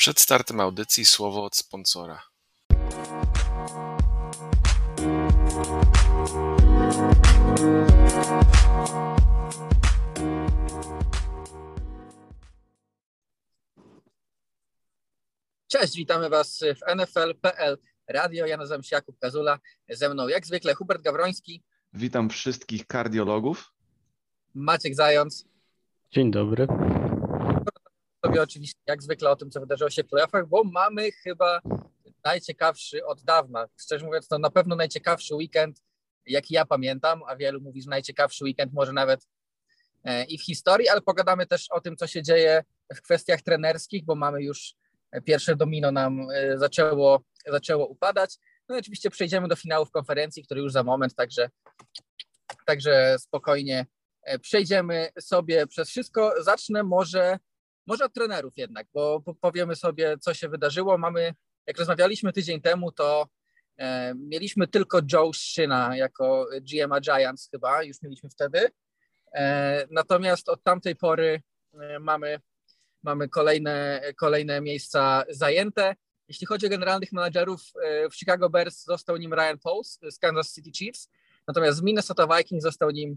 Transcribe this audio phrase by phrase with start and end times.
[0.00, 2.22] Przed startem audycji słowo od sponsora.
[15.68, 17.78] Cześć, witamy Was w NFL.pl
[18.08, 18.46] Radio.
[18.46, 19.58] Ja nazywam się Jakub Kazula.
[19.88, 21.62] Ze mną jak zwykle Hubert Gawroński,
[21.92, 23.72] Witam wszystkich kardiologów.
[24.54, 25.44] Maciek Zając.
[26.10, 26.66] Dzień dobry.
[28.26, 31.60] Sobie oczywiście jak zwykle o tym, co wydarzyło się w playoffach, bo mamy chyba
[32.24, 33.68] najciekawszy od dawna.
[33.80, 35.82] Szczerze mówiąc, to na pewno najciekawszy weekend,
[36.26, 39.26] jaki ja pamiętam, a wielu mówi, że najciekawszy weekend może nawet
[40.04, 42.64] e, i w historii, ale pogadamy też o tym, co się dzieje
[42.94, 44.74] w kwestiach trenerskich, bo mamy już
[45.24, 48.36] pierwsze domino nam e, zaczęło, zaczęło upadać.
[48.68, 51.50] No i oczywiście przejdziemy do finałów konferencji, który już za moment, także,
[52.66, 53.86] także spokojnie
[54.22, 56.34] e, przejdziemy sobie przez wszystko.
[56.42, 57.38] Zacznę może,
[57.90, 60.98] może od trenerów jednak, bo powiemy sobie, co się wydarzyło.
[60.98, 61.34] Mamy,
[61.66, 63.28] jak rozmawialiśmy tydzień temu, to
[63.78, 68.68] e, mieliśmy tylko Joe Szyna jako GM Giants chyba, już mieliśmy wtedy.
[69.34, 71.42] E, natomiast od tamtej pory
[71.80, 72.40] e, mamy,
[73.02, 75.94] mamy kolejne, kolejne miejsca zajęte.
[76.28, 77.62] Jeśli chodzi o generalnych menadżerów,
[78.10, 81.08] w Chicago Bears został nim Ryan Pauls z Kansas City Chiefs,
[81.48, 83.16] natomiast w Minnesota Vikings został nim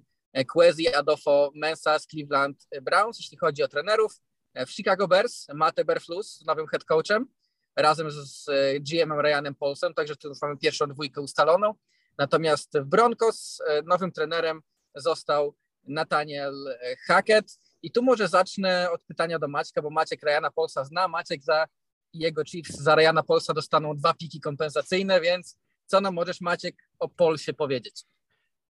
[0.53, 3.19] Quezi Adolfo Mensa z Cleveland Browns.
[3.19, 4.22] Jeśli chodzi o trenerów,
[4.56, 7.28] w Chicago Bears Matt Eberflus nowym head coachem
[7.76, 8.46] razem z
[8.80, 11.73] GM-em Ryanem Paulsem, także tu już mamy pierwszą dwójkę ustaloną.
[12.18, 14.62] Natomiast w Broncos nowym trenerem
[14.96, 17.59] został Nathaniel Hackett.
[17.81, 21.08] I tu może zacznę od pytania do Maćka, bo Maciek Ryana Paulsa zna.
[21.08, 21.68] Maciek za
[22.14, 27.09] jego Chiefs za Ryana Polsa dostaną dwa piki kompensacyjne, więc co nam możesz Maciek o
[27.09, 28.06] Polsie powiedzieć?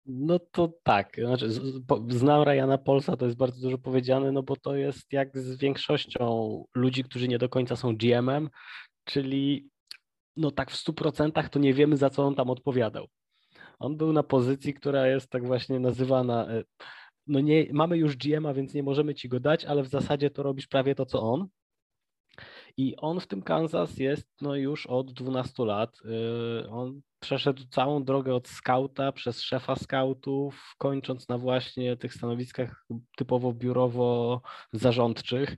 [0.07, 1.51] No to tak, znaczy
[2.09, 6.65] znam Ryana Polsa, to jest bardzo dużo powiedziane, no bo to jest jak z większością
[6.75, 8.51] ludzi, którzy nie do końca są GM-em,
[9.05, 9.69] czyli
[10.37, 13.07] no tak w 100% to nie wiemy za co on tam odpowiadał.
[13.79, 16.49] On był na pozycji, która jest tak właśnie nazywana,
[17.27, 20.43] no nie, mamy już GM-a, więc nie możemy ci go dać, ale w zasadzie to
[20.43, 21.49] robisz prawie to co on,
[22.77, 25.97] i on w tym Kansas jest no już od 12 lat.
[26.71, 32.85] On przeszedł całą drogę od skauta przez szefa skautów, kończąc na właśnie tych stanowiskach
[33.17, 35.57] typowo biurowo-zarządczych.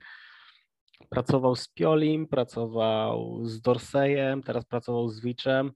[1.09, 5.71] Pracował z Piolim, pracował z Dorsejem, teraz pracował z Wichem,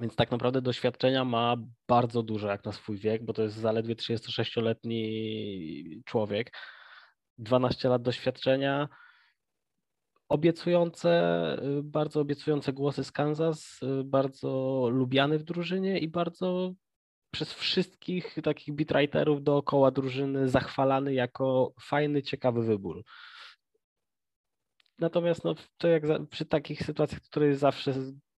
[0.00, 1.56] więc tak naprawdę doświadczenia ma
[1.88, 6.50] bardzo dużo jak na swój wiek, bo to jest zaledwie 36-letni człowiek.
[7.38, 8.88] 12 lat doświadczenia,
[10.34, 11.10] obiecujące,
[11.78, 14.48] y, bardzo obiecujące głosy z Kansas, y, bardzo
[14.92, 16.74] lubiany w drużynie i bardzo
[17.30, 23.02] przez wszystkich takich beatwriterów dookoła drużyny zachwalany jako fajny, ciekawy wybór.
[24.98, 27.94] Natomiast no, to jak za, przy takich sytuacjach, które zawsze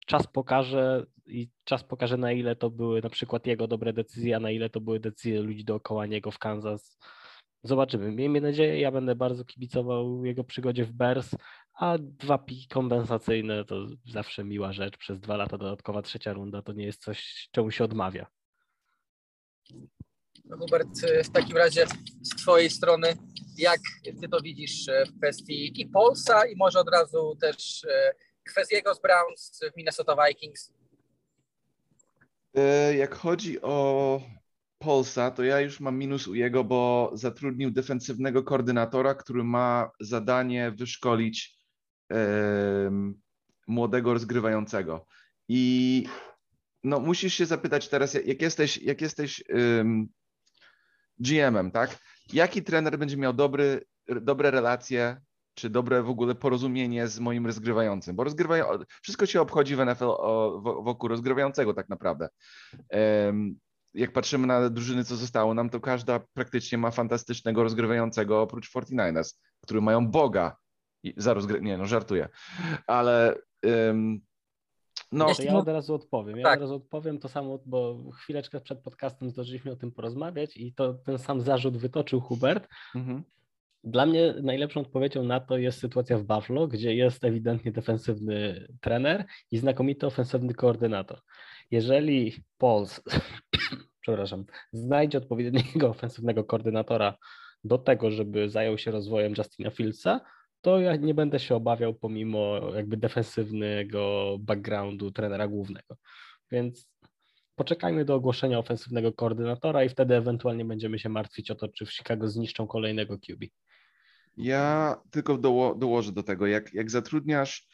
[0.06, 4.40] czas pokaże i czas pokaże na ile to były na przykład jego dobre decyzje, a
[4.40, 6.98] na ile to były decyzje ludzi dookoła niego w Kansas.
[7.66, 8.12] Zobaczymy.
[8.12, 11.30] Miejmy nadzieję, ja będę bardzo kibicował jego przygodzie w Bears,
[11.74, 14.98] a dwa piki kompensacyjne to zawsze miła rzecz.
[14.98, 18.28] Przez dwa lata dodatkowa trzecia runda to nie jest coś, czemu się odmawia.
[20.46, 20.90] No Hubert,
[21.24, 21.86] w takim razie
[22.22, 23.18] z Twojej strony,
[23.58, 23.80] jak
[24.22, 27.86] Ty to widzisz w kwestii i Polsa i może od razu też
[28.44, 30.74] Kwestiego z Browns w Minnesota Vikings?
[32.56, 34.22] E, jak chodzi o
[34.86, 40.72] Polsa, to ja już mam minus u jego, bo zatrudnił defensywnego koordynatora, który ma zadanie
[40.72, 41.58] wyszkolić
[43.68, 45.06] młodego rozgrywającego.
[45.48, 46.06] I
[46.84, 50.08] no, musisz się zapytać teraz, jak jesteś, jak jesteś um,
[51.20, 51.98] GM-em, tak?
[52.34, 53.86] Jaki trener będzie miał dobry,
[54.22, 55.22] dobre relacje,
[55.54, 58.16] czy dobre w ogóle porozumienie z moim rozgrywającym?
[58.16, 58.66] Bo rozgrywają,
[59.02, 62.30] wszystko się obchodzi w NFL o, wokół rozgrywającego tak naprawdę.
[63.96, 69.34] Jak patrzymy na drużyny, co zostało nam, to każda praktycznie ma fantastycznego rozgrywającego oprócz 49ers,
[69.62, 70.58] który mają Boga
[71.18, 71.62] za rozgry...
[71.62, 72.30] Nie, no żartuję.
[72.88, 74.20] Ale um,
[75.12, 75.36] no.
[75.36, 76.38] To ja od razu odpowiem.
[76.38, 76.56] Ja tak.
[76.56, 80.94] od razu odpowiem to samo, bo chwileczkę przed podcastem zdążyliśmy o tym porozmawiać i to
[80.94, 82.68] ten sam zarzut wytoczył Hubert.
[82.96, 83.24] Mhm.
[83.84, 89.26] Dla mnie najlepszą odpowiedzią na to jest sytuacja w Buffalo, gdzie jest ewidentnie defensywny trener
[89.52, 91.22] i znakomity ofensywny koordynator.
[91.72, 93.02] Jeżeli Pauls,
[94.02, 97.18] przepraszam, znajdzie odpowiedniego ofensywnego koordynatora
[97.64, 100.22] do tego, żeby zajął się rozwojem Justina Fieldsa,
[100.62, 105.96] to ja nie będę się obawiał pomimo jakby defensywnego backgroundu trenera głównego.
[106.52, 106.90] Więc
[107.56, 111.94] poczekajmy do ogłoszenia ofensywnego koordynatora i wtedy ewentualnie będziemy się martwić o to, czy w
[111.94, 113.46] Chicago zniszczą kolejnego QB.
[114.38, 117.68] Ja tylko doło, dołożę do tego, jak, jak zatrudniasz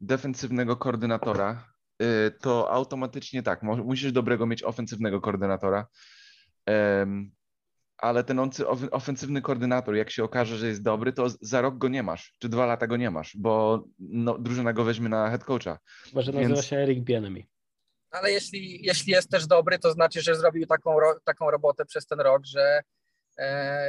[0.00, 1.64] defensywnego koordynatora,
[2.40, 5.86] to automatycznie tak, musisz dobrego mieć ofensywnego koordynatora,
[7.96, 8.40] ale ten
[8.90, 12.48] ofensywny koordynator, jak się okaże, że jest dobry, to za rok go nie masz, czy
[12.48, 15.78] dwa lata go nie masz, bo no, drużyna go weźmie na head coacha.
[16.12, 16.42] Może Więc...
[16.42, 17.42] nazywa się Eric Bienemy.
[18.10, 22.20] Ale jeśli, jeśli jest też dobry, to znaczy, że zrobił taką, taką robotę przez ten
[22.20, 22.80] rok, że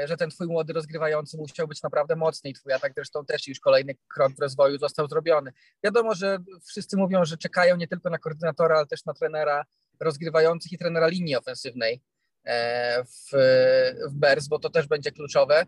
[0.06, 3.60] że ten twój młody rozgrywający musiał być naprawdę mocny i twój atak zresztą też już
[3.60, 5.51] kolejny krok w rozwoju został zrobiony.
[5.84, 6.38] Wiadomo, że
[6.68, 9.66] wszyscy mówią, że czekają nie tylko na koordynatora, ale też na trenera
[10.00, 12.01] rozgrywających i trenera linii ofensywnej
[12.46, 13.30] e, w,
[14.10, 15.66] w Bears, bo to też będzie kluczowe.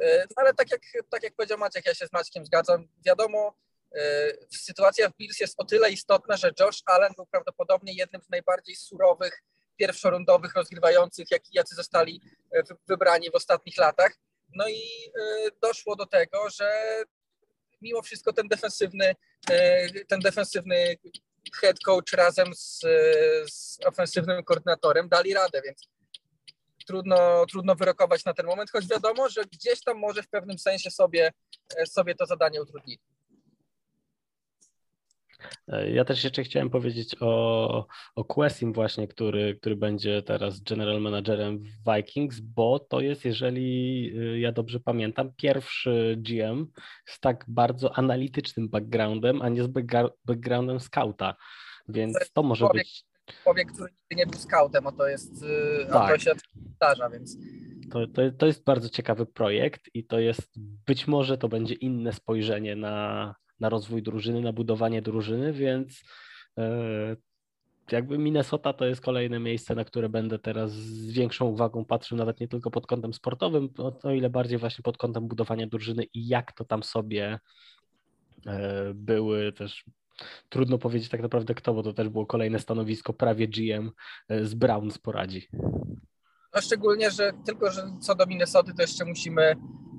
[0.00, 0.80] E, ale tak jak,
[1.10, 2.88] tak jak powiedział Maciek, ja się z Maćkiem zgadzam.
[3.06, 3.54] Wiadomo,
[4.50, 8.76] sytuacja w Bills jest o tyle istotna, że Josh Allen był prawdopodobnie jednym z najbardziej
[8.76, 9.42] surowych
[9.80, 12.20] pierwszorundowych rozgrywających, jak, jacy zostali
[12.54, 14.12] e, wybrani w ostatnich latach.
[14.54, 16.70] No i e, doszło do tego, że
[17.80, 19.14] mimo wszystko ten defensywny,
[19.50, 20.96] e, ten defensywny
[21.60, 22.80] head coach razem z,
[23.50, 25.88] z ofensywnym koordynatorem dali radę, więc
[26.86, 30.90] trudno, trudno wyrokować na ten moment, choć wiadomo, że gdzieś tam może w pewnym sensie
[30.90, 31.32] sobie,
[31.86, 33.00] sobie to zadanie utrudnić.
[35.68, 41.00] E, ja też jeszcze chciałem powiedzieć o, o Quessim właśnie, który, który będzie teraz general
[41.00, 46.66] managerem w Vikings, bo to jest, jeżeli y, ja dobrze pamiętam, pierwszy GM
[47.06, 49.68] z tak bardzo analitycznym backgroundem, a nie z
[50.24, 51.36] backgroundem scouta,
[51.88, 53.04] więc to może człowiek, być...
[53.42, 56.12] Człowiek, który nie był scoutem, a to jest, y, a tak.
[56.12, 56.30] to się
[56.76, 57.36] zdarza, więc...
[57.90, 62.12] To, to, to jest bardzo ciekawy projekt i to jest, być może to będzie inne
[62.12, 66.04] spojrzenie na, na rozwój drużyny, na budowanie drużyny, więc
[66.58, 67.16] e,
[67.92, 72.40] jakby Minnesota to jest kolejne miejsce, na które będę teraz z większą uwagą patrzył, nawet
[72.40, 73.68] nie tylko pod kątem sportowym,
[74.02, 77.38] o ile bardziej właśnie pod kątem budowania drużyny i jak to tam sobie
[78.46, 79.84] e, były też.
[80.48, 83.90] Trudno powiedzieć tak naprawdę kto, bo to też było kolejne stanowisko, prawie GM
[84.28, 85.48] e, z Browns poradzi.
[86.54, 89.56] No szczególnie, że tylko że co do Minnesoty, to jeszcze musimy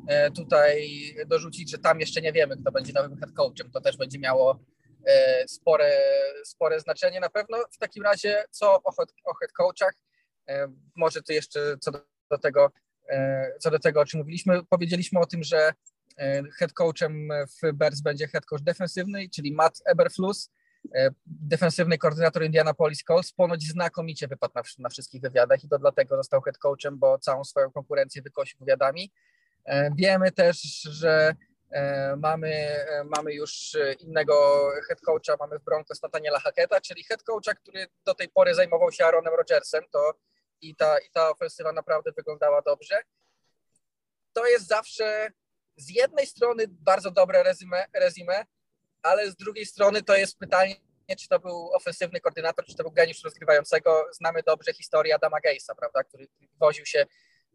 [0.08, 0.90] E, tutaj
[1.28, 3.72] dorzucić, że tam jeszcze nie wiemy, kto będzie nowym head coachem.
[3.72, 4.60] To też będzie miało
[5.08, 5.98] e, spore,
[6.46, 7.20] spore znaczenie.
[7.20, 8.94] Na pewno w takim razie co o,
[9.26, 9.94] o head coachach,
[10.50, 12.72] e, może to jeszcze co do tego,
[13.60, 15.74] co do tego, o czym mówiliśmy, powiedzieliśmy o tym, że
[16.60, 20.50] head coachem w Bears będzie head coach defensywny, czyli Matt Eberflus,
[21.26, 26.42] defensywny koordynator Indianapolis Colts, ponoć znakomicie wypadł na, na wszystkich wywiadach i to dlatego został
[26.42, 29.12] head coachem, bo całą swoją konkurencję wykosił wywiadami.
[29.66, 31.36] E, wiemy też, że
[31.72, 37.24] e, mamy, e, mamy już innego head coacha, mamy w Broncos Nathaniela Hacketa, czyli head
[37.24, 40.14] coacha, który do tej pory zajmował się Aaronem Rodgersem, to
[40.62, 43.02] i ta, i ta ofensywa naprawdę wyglądała dobrze.
[44.34, 45.32] To jest zawsze
[45.78, 48.46] z jednej strony bardzo dobre resume, resume
[49.04, 50.76] ale z drugiej strony to jest pytanie,
[51.20, 54.06] czy to był ofensywny koordynator, czy to był geniusz rozgrywającego.
[54.12, 56.28] Znamy dobrze historię Adama Gejsa, prawda, który
[56.60, 57.06] woził się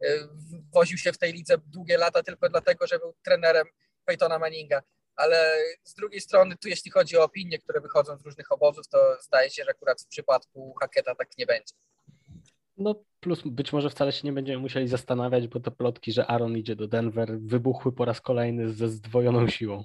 [0.04, 0.28] Y,
[0.74, 3.66] woził się w tej lidze długie lata tylko dlatego, że był trenerem
[4.04, 4.82] Peytona Manninga.
[5.16, 8.98] Ale z drugiej strony, tu jeśli chodzi o opinie, które wychodzą z różnych obozów, to
[9.20, 11.74] zdaje się, że akurat w przypadku Haketa tak nie będzie.
[12.76, 16.56] No plus być może wcale się nie będziemy musieli zastanawiać, bo te plotki, że Aaron
[16.56, 19.84] idzie do Denver, wybuchły po raz kolejny ze zdwojoną siłą.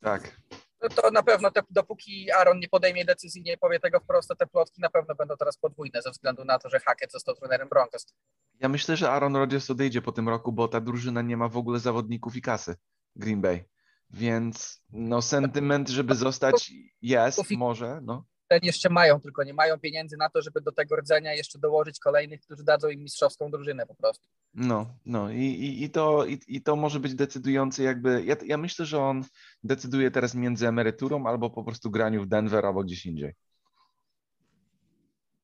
[0.00, 0.40] Tak.
[0.84, 4.36] No to na pewno, te, dopóki Aaron nie podejmie decyzji, nie powie tego wprost, to
[4.36, 7.68] te plotki na pewno będą teraz podwójne ze względu na to, że Hackett został trenerem
[7.68, 8.14] Broncos.
[8.60, 11.56] Ja myślę, że Aaron Rodgers odejdzie po tym roku, bo ta drużyna nie ma w
[11.56, 12.76] ogóle zawodników i kasy
[13.16, 13.64] Green Bay.
[14.10, 16.72] Więc no sentyment, żeby zostać
[17.02, 18.24] jest, może, no.
[18.48, 21.98] Ten jeszcze mają, tylko nie mają pieniędzy na to, żeby do tego rdzenia jeszcze dołożyć
[21.98, 24.28] kolejnych, którzy dadzą im mistrzowską drużynę po prostu.
[24.54, 28.56] No, no i, i, i, to, i, i to może być decydujący jakby, ja, ja
[28.56, 29.24] myślę, że on
[29.64, 33.34] decyduje teraz między emeryturą albo po prostu graniu w Denver albo gdzieś indziej.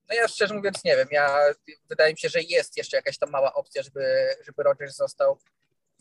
[0.09, 1.09] No ja szczerze mówiąc nie wiem.
[1.11, 1.39] Ja,
[1.89, 5.39] wydaje mi się, że jest jeszcze jakaś tam mała opcja, żeby, żeby Rodgers został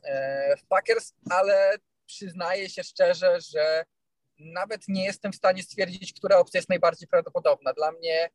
[0.03, 1.75] e, w Packers, ale
[2.05, 3.85] przyznaję się szczerze, że
[4.39, 7.73] nawet nie jestem w stanie stwierdzić, która opcja jest najbardziej prawdopodobna.
[7.73, 8.29] Dla mnie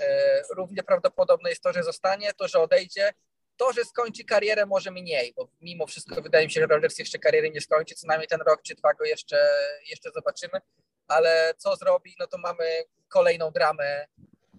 [0.00, 3.12] e, równie prawdopodobne jest to, że zostanie, to, że odejdzie,
[3.56, 7.18] to, że skończy karierę może mniej, bo mimo wszystko wydaje mi się, że Rodgers jeszcze
[7.18, 9.50] kariery nie skończy, co najmniej ten rok czy dwa go jeszcze,
[9.90, 10.60] jeszcze zobaczymy,
[11.08, 14.06] ale co zrobi, no to mamy kolejną dramę.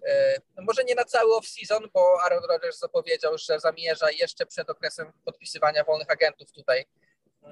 [0.06, 4.70] E, no może nie na cały off-season, bo Aaron Rodgers zapowiedział, że zamierza jeszcze przed
[4.70, 6.84] okresem podpisywania wolnych agentów tutaj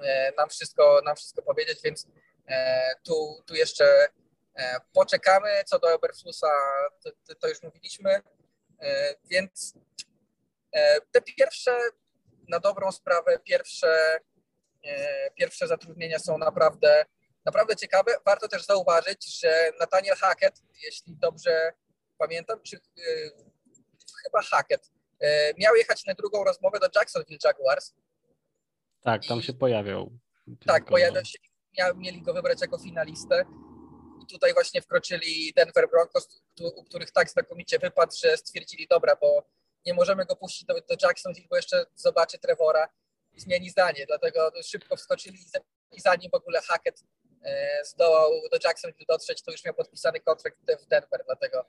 [0.02, 2.06] e, nam wszystko, nam wszystko powiedzieć, więc
[3.02, 4.08] tu, tu jeszcze
[4.92, 5.64] poczekamy.
[5.66, 6.50] Co do Eberflusa,
[7.04, 8.22] to, to już mówiliśmy,
[9.30, 9.74] więc
[11.12, 11.78] te pierwsze,
[12.48, 14.20] na dobrą sprawę, pierwsze
[14.84, 17.04] e, pierwsze zatrudnienia są naprawdę,
[17.44, 18.12] naprawdę ciekawe.
[18.24, 21.72] Warto też zauważyć, że Nathaniel Hackett, jeśli dobrze
[22.18, 22.80] pamiętam, czy
[24.24, 24.90] chyba Hackett,
[25.58, 27.94] miał jechać na drugą rozmowę do Jacksonville Jaguars.
[29.02, 30.18] Tak, tam się pojawiał.
[30.66, 31.38] Tak, pojawiał się,
[31.96, 33.44] mieli go wybrać jako finalistę
[34.28, 39.42] tutaj właśnie wkroczyli Denver Broncos, u których tak znakomicie wypadł, że stwierdzili, dobra, bo
[39.86, 42.88] nie możemy go puścić do, do Jacksonville, bo jeszcze zobaczy Trevora
[43.32, 44.06] i zmieni zdanie.
[44.06, 45.38] Dlatego szybko wskoczyli
[45.92, 47.04] i zanim w ogóle Hackett
[47.44, 51.22] e, zdołał do Jacksonville dotrzeć, to już miał podpisany kontrakt w Denver.
[51.26, 51.64] Dlatego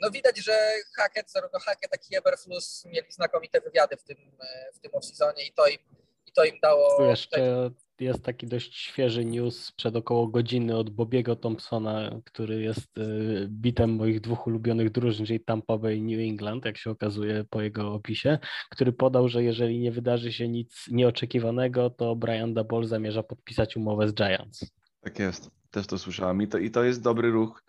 [0.00, 4.72] no widać, że Hackett, zarówno Hackett, jak i Eberflus mieli znakomite wywiady w tym, e,
[4.72, 5.78] w tym off-seasonie i to im,
[6.26, 6.96] i to im dało...
[6.96, 7.70] Tu jeszcze
[8.00, 13.90] jest taki dość świeży news przed około godziny od Bobiego Thompsona, który jest y, bitem
[13.90, 18.38] moich dwóch ulubionych drużyn, czyli Tampa Bay New England, jak się okazuje po jego opisie,
[18.70, 24.08] który podał, że jeżeli nie wydarzy się nic nieoczekiwanego, to Brian Dabol zamierza podpisać umowę
[24.08, 24.72] z Giants.
[25.00, 27.62] Tak jest, też to słyszałem i to, i to jest dobry ruch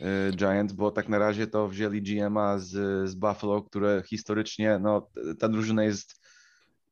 [0.00, 2.70] y, Giants, bo tak na razie to wzięli GM'a z,
[3.10, 6.25] z Buffalo, które historycznie, no ta drużyna jest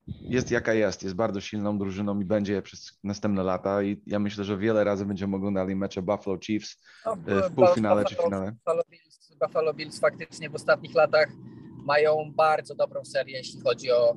[0.06, 4.44] jest jaka jest, jest bardzo silną drużyną i będzie przez następne lata i ja myślę,
[4.44, 8.52] że wiele razy będziemy oglądali mecze Buffalo Chiefs no, w półfinale Buffalo, czy finale.
[8.52, 11.28] Buffalo Bills, Buffalo Bills faktycznie w ostatnich latach
[11.86, 14.16] mają bardzo dobrą serię, jeśli chodzi o,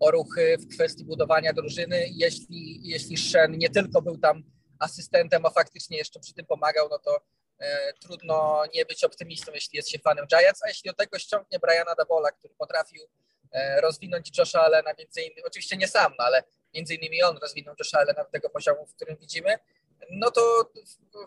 [0.00, 2.06] o ruchy w kwestii budowania drużyny.
[2.10, 4.42] Jeśli, jeśli Shen nie tylko był tam
[4.78, 7.20] asystentem, a faktycznie jeszcze przy tym pomagał, no to
[7.58, 11.58] e, trudno nie być optymistą, jeśli jest się fanem Giants, a jeśli do tego ściągnie
[11.58, 13.37] Briana Dabola, który potrafił E,
[13.80, 16.42] rozwinąć Josha Allena między innymi, oczywiście nie sam, no ale
[16.74, 19.58] między innymi on rozwinął Josha Allena do tego poziomu, w którym widzimy,
[20.10, 20.70] no to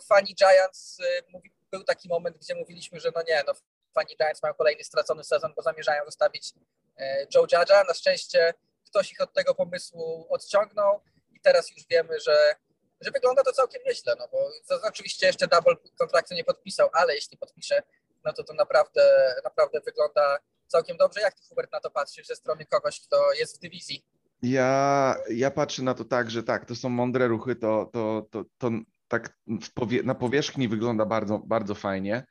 [0.08, 1.40] fani Giants, e,
[1.72, 3.54] był taki moment, gdzie mówiliśmy, że no nie, no
[3.96, 6.54] fani Giants mają kolejny stracony sezon, bo zamierzają zostawić
[6.98, 7.88] e, Joe Judge'a.
[7.88, 8.54] Na szczęście
[8.86, 11.02] ktoś ich od tego pomysłu odciągnął
[11.32, 12.56] i teraz już wiemy, że,
[13.02, 17.16] że wygląda to całkiem nieźle, no bo to oczywiście jeszcze double kontraktu nie podpisał, ale
[17.16, 17.84] jeśli podpisze,
[18.24, 20.40] no to to naprawdę, naprawdę wygląda
[20.72, 21.22] całkiem dobrze.
[21.22, 24.06] Jak ty, Hubert, na to patrzysz ze strony kogoś, kto jest w dywizji?
[24.42, 28.46] Ja, ja patrzę na to tak, że tak, to są mądre ruchy, to, to, to,
[28.58, 28.72] to
[29.08, 29.38] tak
[29.74, 32.26] powie, na powierzchni wygląda bardzo, bardzo fajnie.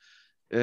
[0.50, 0.58] Yy,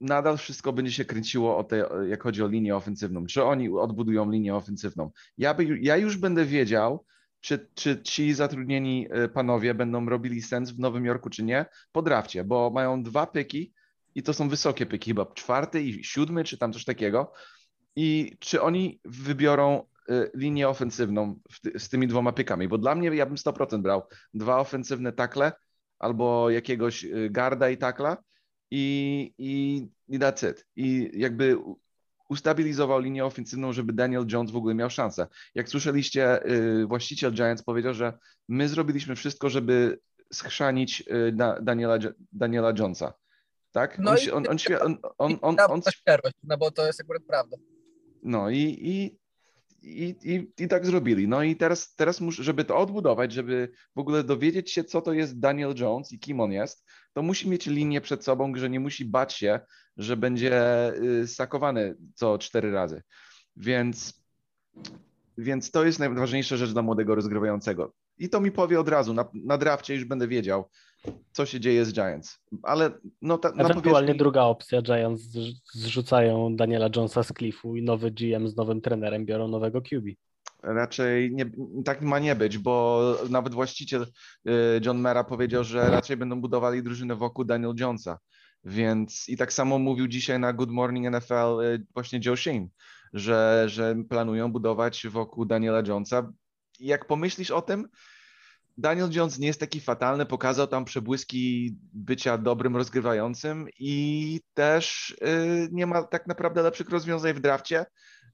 [0.00, 3.26] nadal wszystko będzie się kręciło o te, jak chodzi o linię ofensywną.
[3.26, 5.10] Czy oni odbudują linię ofensywną?
[5.38, 7.04] Ja, by, ja już będę wiedział,
[7.40, 12.02] czy, czy ci zatrudnieni yy, panowie będą robili sens w Nowym Jorku, czy nie, po
[12.02, 13.72] drafcie, bo mają dwa pyki
[14.14, 17.32] i to są wysokie pyki, chyba czwarty i siódmy, czy tam coś takiego.
[17.96, 21.40] I czy oni wybiorą y, linię ofensywną
[21.78, 22.68] z tymi dwoma pykami?
[22.68, 24.02] Bo dla mnie ja bym 100% brał
[24.34, 25.52] dwa ofensywne takle
[25.98, 28.16] albo jakiegoś y, garda i takla
[28.70, 30.66] i, i, i that's it.
[30.76, 31.56] I jakby
[32.28, 35.26] ustabilizował linię ofensywną, żeby Daniel Jones w ogóle miał szansę.
[35.54, 38.18] Jak słyszeliście, y, właściciel Giants powiedział, że
[38.48, 40.00] my zrobiliśmy wszystko, żeby
[40.32, 41.04] schrzanić
[41.62, 41.98] Daniela,
[42.32, 43.14] Daniela Jonesa
[43.74, 43.98] tak?
[43.98, 45.82] No on, i, on, on, on, on, on, on,
[46.42, 47.56] no bo to jest akurat prawda.
[48.22, 49.18] No i, i,
[49.82, 51.28] i, i, i tak zrobili.
[51.28, 55.12] No i teraz, teraz mus, żeby to odbudować, żeby w ogóle dowiedzieć się, co to
[55.12, 58.80] jest Daniel Jones i kim on jest, to musi mieć linię przed sobą, że nie
[58.80, 59.60] musi bać się,
[59.96, 63.02] że będzie y, sakowany co cztery razy.
[63.56, 64.24] Więc,
[65.38, 67.92] więc to jest najważniejsza rzecz dla młodego rozgrywającego.
[68.18, 70.68] I to mi powie od razu, na, na drafcie już będę wiedział,
[71.32, 72.38] co się dzieje z Giants.
[72.62, 72.90] Ale
[73.22, 74.18] no ta, Ewentualnie powierzchni...
[74.18, 75.22] druga opcja, Giants
[75.72, 80.06] zrzucają Daniela Jonesa z Cliffu i nowy GM z nowym trenerem biorą nowego QB.
[80.62, 81.50] Raczej nie,
[81.84, 84.50] tak ma nie być, bo nawet właściciel y,
[84.84, 88.18] John Mera powiedział, że raczej będą budowali drużynę wokół Daniel Jonesa.
[88.64, 92.68] Więc i tak samo mówił dzisiaj na Good Morning NFL y, właśnie Joe Shane,
[93.12, 96.32] że, że planują budować wokół Daniela Jonesa.
[96.80, 97.88] Jak pomyślisz o tym,
[98.78, 105.68] Daniel Jones nie jest taki fatalny, pokazał tam przebłyski bycia dobrym rozgrywającym i też y,
[105.72, 107.86] nie ma tak naprawdę lepszych rozwiązań w drafcie.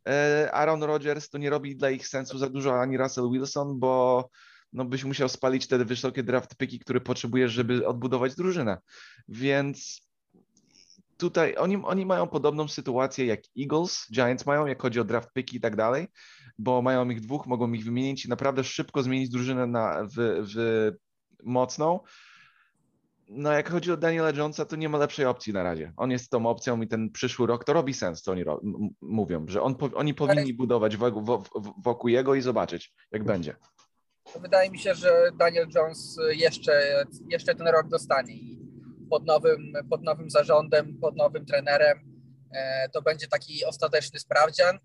[0.08, 4.28] Y, Aaron Rodgers to nie robi dla ich sensu za dużo ani Russell Wilson, bo
[4.72, 8.78] no byś musiał spalić te wysokie draft piki, które potrzebujesz, żeby odbudować drużynę.
[9.28, 10.09] Więc
[11.20, 15.56] tutaj oni, oni mają podobną sytuację jak Eagles, Giants mają, jak chodzi o draft piki
[15.56, 16.08] i tak dalej
[16.60, 20.92] bo mają ich dwóch, mogą ich wymienić i naprawdę szybko zmienić drużynę na, w, w
[21.44, 22.00] mocną.
[23.28, 25.92] No jak chodzi o Daniela Jonesa, to nie ma lepszej opcji na razie.
[25.96, 28.44] On jest tą opcją i ten przyszły rok to robi sens, co oni
[29.00, 30.96] mówią, że on, oni powinni budować
[31.84, 33.56] wokół, jego i zobaczyć, jak będzie.
[34.40, 38.34] Wydaje mi się, że Daniel Jones jeszcze, jeszcze ten rok dostanie
[39.10, 41.98] pod nowym, pod nowym zarządem, pod nowym trenerem
[42.54, 44.78] e, to będzie taki ostateczny sprawdzian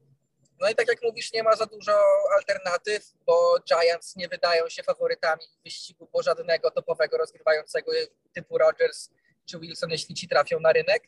[0.60, 1.94] No i tak jak mówisz, nie ma za dużo
[2.38, 7.92] alternatyw, bo Giants nie wydają się faworytami wyścigu, bo żadnego topowego rozgrywającego
[8.34, 9.10] typu Rodgers
[9.46, 11.04] czy Wilson, jeśli ci trafią na rynek.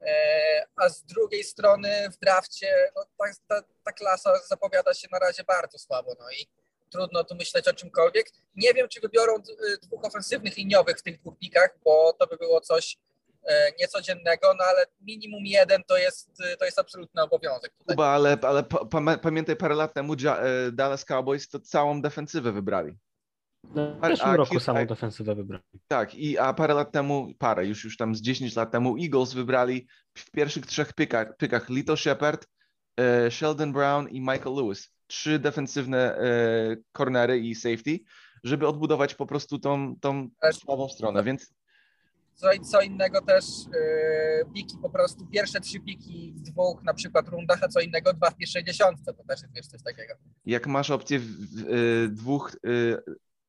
[0.00, 5.18] E, a z drugiej strony w drafcie no, ta, ta, ta klasa zapowiada się na
[5.18, 6.16] razie bardzo słabo.
[6.18, 6.48] No i
[6.90, 8.26] trudno tu myśleć o czymkolwiek.
[8.56, 9.32] Nie wiem, czy wybiorą
[9.82, 12.98] dwóch ofensywnych liniowych w tych dwóch pikach, bo to by było coś
[13.44, 17.72] e, niecodziennego, no ale minimum jeden to jest, to jest absolutny obowiązek.
[17.78, 17.96] Tutaj.
[17.96, 18.64] Kuba, ale, ale
[19.22, 22.96] pamiętaj, parę lat temu e, Dallas Cowboys to całą defensywę wybrali.
[23.74, 25.64] No, w zeszłym roku samą defensywę wybrali.
[25.88, 29.32] Tak, i, a parę lat temu, parę, już, już tam z 10 lat temu Eagles
[29.32, 32.46] wybrali w pierwszych trzech pikach, pikach Lito Shepard,
[33.00, 34.95] e, Sheldon Brown i Michael Lewis.
[35.06, 38.00] Trzy defensywne e, cornery i safety,
[38.44, 41.54] żeby odbudować po prostu tą, tą słabą stronę, więc...
[42.34, 47.28] Co, co innego też e, piki po prostu, pierwsze trzy piki w dwóch na przykład
[47.28, 50.14] rundach, a co innego dwa w pierwszej dziesiątce, to też jest wiesz, coś takiego.
[50.46, 52.68] Jak masz opcję w, w, e, dwóch e,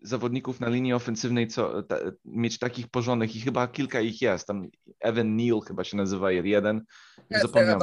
[0.02, 4.48] zawodników na linii ofensywnej, co ta, mieć takich porządnych i chyba kilka ich jest.
[4.48, 4.68] Tam
[5.00, 6.82] Evan Neal chyba się nazywa jeden.
[7.30, 7.80] Jest Zapomniałem.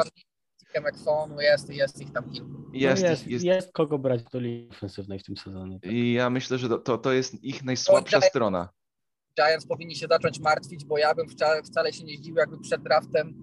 [0.81, 2.64] McFonu, jest, jest ich tam kilku.
[2.73, 5.81] Jest, no jest, jest, jest, kogo brać do linii ofensywnej w tym sezonie.
[5.81, 5.93] Tak.
[5.93, 8.69] I ja myślę, że to, to jest ich najsłabsza Giants, strona.
[9.37, 12.83] Giants powinni się zacząć martwić, bo ja bym wcale, wcale się nie zdziwił, jakby przed
[12.83, 13.35] draftem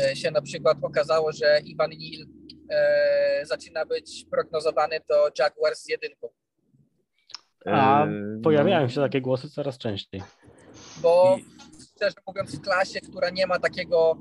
[0.00, 2.26] e, się na przykład okazało, że Ivan Neal
[2.70, 6.28] e, zaczyna być prognozowany do Jaguars z jedynką.
[7.66, 8.40] A no.
[8.42, 10.22] pojawiają się takie głosy coraz częściej.
[11.02, 11.38] Bo
[11.96, 14.18] szczerze mówiąc, w klasie, która nie ma takiego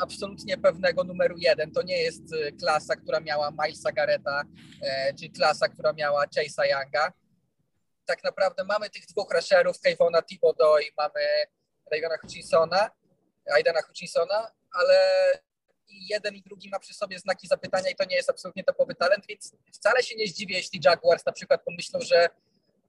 [0.00, 4.42] absolutnie pewnego numeru jeden, to nie jest y, klasa, która miała Milesa Garreta,
[4.82, 7.12] e, czy klasa, która miała Chase'a Younga.
[8.06, 11.20] Tak naprawdę mamy tych dwóch rusherów, Kayvona Thibodeau i mamy
[11.90, 12.90] Raygona Hutchinsona,
[13.54, 14.98] Aidena Hutchinsona, ale
[15.88, 18.94] i jeden i drugi ma przy sobie znaki zapytania i to nie jest absolutnie topowy
[18.94, 22.28] talent, więc wcale się nie zdziwię, jeśli Jaguars na przykład pomyślą, że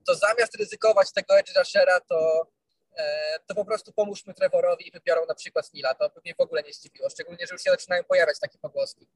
[0.08, 2.48] to zamiast ryzykować tego edge rushera, to,
[3.48, 5.94] to po prostu pomóżmy Trevorowi i wybiorą na przykład Nila.
[5.94, 9.08] To by mnie w ogóle nie zdziwiło, szczególnie, że już się zaczynają pojawiać takie pogłoski.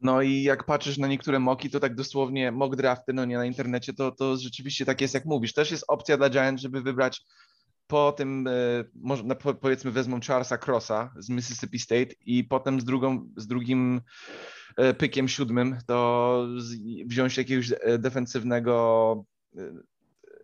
[0.00, 3.44] No i jak patrzysz na niektóre moki, to tak dosłownie mock drafty, no nie na
[3.44, 5.52] internecie, to, to rzeczywiście tak jest jak mówisz.
[5.52, 7.22] Też jest opcja dla Giants, żeby wybrać
[7.86, 8.48] po tym,
[9.44, 14.00] e, powiedzmy wezmą Charlesa Crossa z Mississippi State i potem z, drugą, z drugim
[14.76, 16.48] E, pykiem siódmym, to
[17.06, 19.24] wziąć jakiegoś e, defensywnego
[19.56, 19.60] e,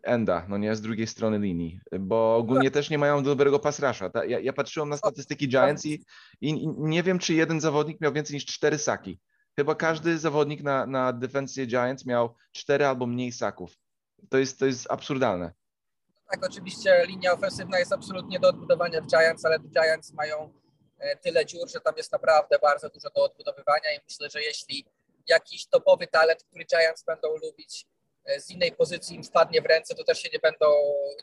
[0.09, 4.11] enda, no nie, z drugiej strony linii, bo ogólnie też nie mają dobrego pasrasza.
[4.27, 6.05] Ja, ja patrzyłem na statystyki Giants i,
[6.41, 9.21] i, nie wiem, czy jeden zawodnik miał więcej niż cztery saki.
[9.57, 13.73] Chyba każdy zawodnik na, na defensję Giants miał cztery albo mniej saków.
[14.29, 15.53] To jest, to jest absurdalne.
[16.31, 20.53] Tak, oczywiście linia ofensywna jest absolutnie do odbudowania w Giants, ale Giants mają
[20.99, 24.87] E, tyle dziur, że tam jest naprawdę bardzo dużo do odbudowywania i myślę, że jeśli
[25.27, 27.87] jakiś topowy talent, który Giants będą lubić
[28.39, 30.67] z innej pozycji im wpadnie w ręce, to też się nie będą,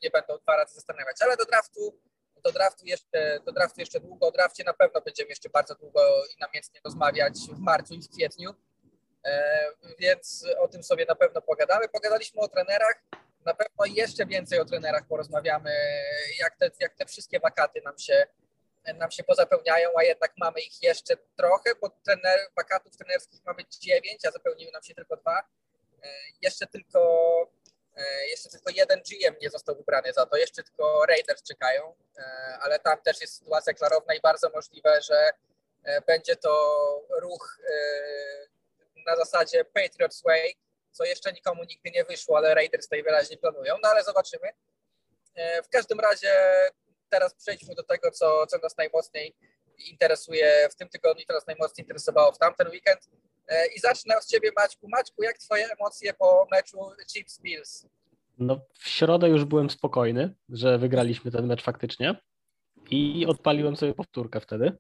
[0.03, 1.17] nie będą dwa razy zastanawiać.
[1.21, 1.99] Ale do draftu,
[2.43, 6.01] do draftu jeszcze, do draftu jeszcze długo, o drafcie na pewno będziemy jeszcze bardzo długo
[6.25, 8.53] i namiętnie rozmawiać w marcu i w kwietniu,
[9.25, 9.65] e,
[9.99, 11.89] więc o tym sobie na pewno pogadamy.
[11.89, 13.03] Pogadaliśmy o trenerach,
[13.45, 15.71] na pewno jeszcze więcej o trenerach porozmawiamy,
[16.39, 18.27] jak te, jak te wszystkie wakaty nam się
[18.93, 24.25] nam się pozapełniają, a jednak mamy ich jeszcze trochę, bo trener, wakatów trenerskich mamy dziewięć,
[24.25, 25.43] a zapełniły nam się tylko dwa.
[26.05, 26.07] E,
[26.41, 27.01] jeszcze tylko,
[27.95, 32.23] e, jeszcze tylko jeden GM nie został wybrany za to, jeszcze tylko Raiders czekają, e,
[32.61, 35.29] ale tam też jest sytuacja klarowna i bardzo możliwe, że
[36.07, 36.51] będzie to
[37.21, 37.59] ruch
[39.05, 40.55] na zasadzie Patriots Way,
[40.91, 44.49] co jeszcze nikomu nigdy nie wyszło, ale Raiders tutaj wyraźnie planują, no ale zobaczymy.
[45.63, 46.31] W każdym razie
[47.09, 49.35] teraz przejdźmy do tego, co, co nas najmocniej
[49.77, 53.09] interesuje w tym tygodniu, co nas najmocniej interesowało w tamten weekend.
[53.47, 54.88] E, I zacznę od Ciebie, Maćku.
[54.89, 56.77] Maćku, jak Twoje emocje po meczu
[57.13, 57.88] Chiefs Bills?
[58.39, 62.15] No, w środę już byłem spokojny, że wygraliśmy ten mecz faktycznie
[62.91, 64.77] i odpaliłem sobie powtórkę wtedy,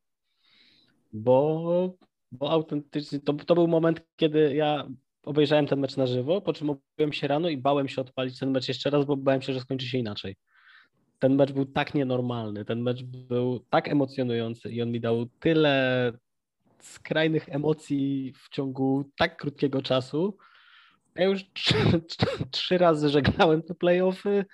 [1.13, 1.97] bo,
[2.31, 4.87] bo autentycznie to, to był moment, kiedy ja
[5.23, 8.51] obejrzałem ten mecz na żywo, po czym obudziłem się rano i bałem się odpalić ten
[8.51, 10.35] mecz jeszcze raz, bo bałem się, że skończy się inaczej
[11.19, 16.11] ten mecz był tak nienormalny, ten mecz był tak emocjonujący i on mi dał tyle
[16.87, 20.37] skrajnych emocji w ciągu tak krótkiego czasu.
[21.15, 21.75] Ja już trzy,
[22.51, 24.45] trzy razy żegnałem te playoffy,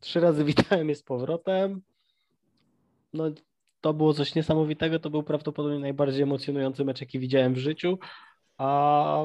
[0.00, 1.82] trzy razy witałem je z powrotem.
[3.12, 3.24] No,
[3.80, 4.98] to było coś niesamowitego.
[4.98, 7.98] To był prawdopodobnie najbardziej emocjonujący mecz, jaki widziałem w życiu.
[8.58, 9.24] A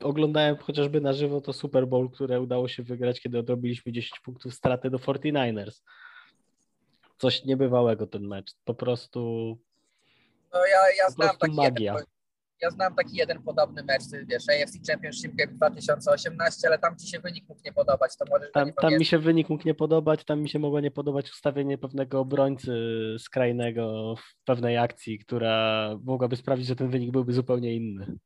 [0.00, 4.54] oglądałem chociażby na żywo to Super Bowl, które udało się wygrać, kiedy odrobiliśmy 10 punktów
[4.54, 5.82] straty do 49ers.
[7.18, 8.54] Coś niebywałego ten mecz.
[8.64, 9.58] Po prostu.
[10.52, 11.92] No ja, ja znam taki magia.
[11.92, 12.06] Jeden,
[12.62, 17.20] ja znam taki jeden podobny mecz, wiesz, AFC Championship Game 2018, ale tam ci się
[17.20, 20.24] wynik mógł nie podobać, to możesz Tam, nie tam mi się wynik mógł nie podobać,
[20.24, 22.72] tam mi się mogło nie podobać ustawienie pewnego obrońcy
[23.18, 28.16] skrajnego w pewnej akcji, która mogłaby sprawić, że ten wynik byłby zupełnie inny.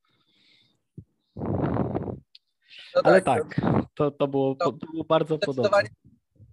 [2.94, 5.82] No Ale tak, tak, to, to, było, No, to było bardzo podobne.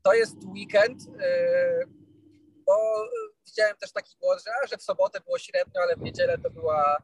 [0.04, 1.14] To jest weekend, yy,
[2.66, 2.74] bo
[3.52, 7.04] widziałem też taki głos, że, w sobotę było średnio, ale w niedzielę to była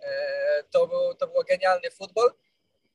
[0.00, 0.06] yy,
[0.70, 2.32] to, był, to było genialny futbol.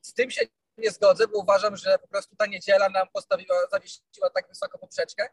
[0.02, 0.42] Z tym się
[0.78, 5.30] nie zgodzę, bo uważam, że po prostu ta niedziela nam postawiła, zawiesiła tak wysoko poprzeczkę,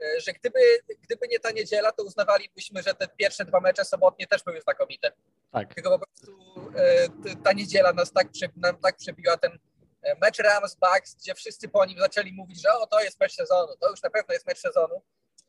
[0.00, 0.60] yy, że gdyby,
[1.02, 5.12] gdyby nie ta niedziela, to uznawalibyśmy, że te pierwsze dwa mecze sobotnie też były znakomite.
[5.52, 6.32] Tak, Tylko po prostu
[6.76, 9.58] e, ta niedziela nas tak, nam tak przebiła ten
[10.02, 13.32] e, mecz Rams Bucks, gdzie wszyscy po nim zaczęli mówić, że o, to jest mecz
[13.32, 15.02] sezonu, to już na pewno jest mecz sezonu,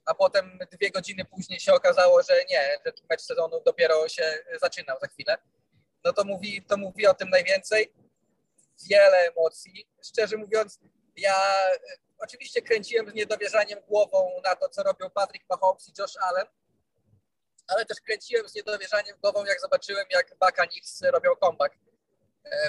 [0.06, 4.98] a potem dwie godziny później się okazało, że nie, że mecz sezonu dopiero się zaczynał
[5.02, 5.38] za chwilę.
[6.04, 7.94] No to mówi, to mówi o tym najwięcej.
[8.90, 9.88] Wiele emocji.
[10.04, 10.80] Szczerze mówiąc,
[11.18, 11.36] ja
[11.74, 11.78] e,
[12.18, 16.48] oczywiście kręciłem z niedowierzaniem głową na to, co robią Patrick Mahomes i Josh Allen,
[17.68, 21.76] ale też kręciłem z niedowierzaniem głową, jak zobaczyłem, jak Buccaneers robią comeback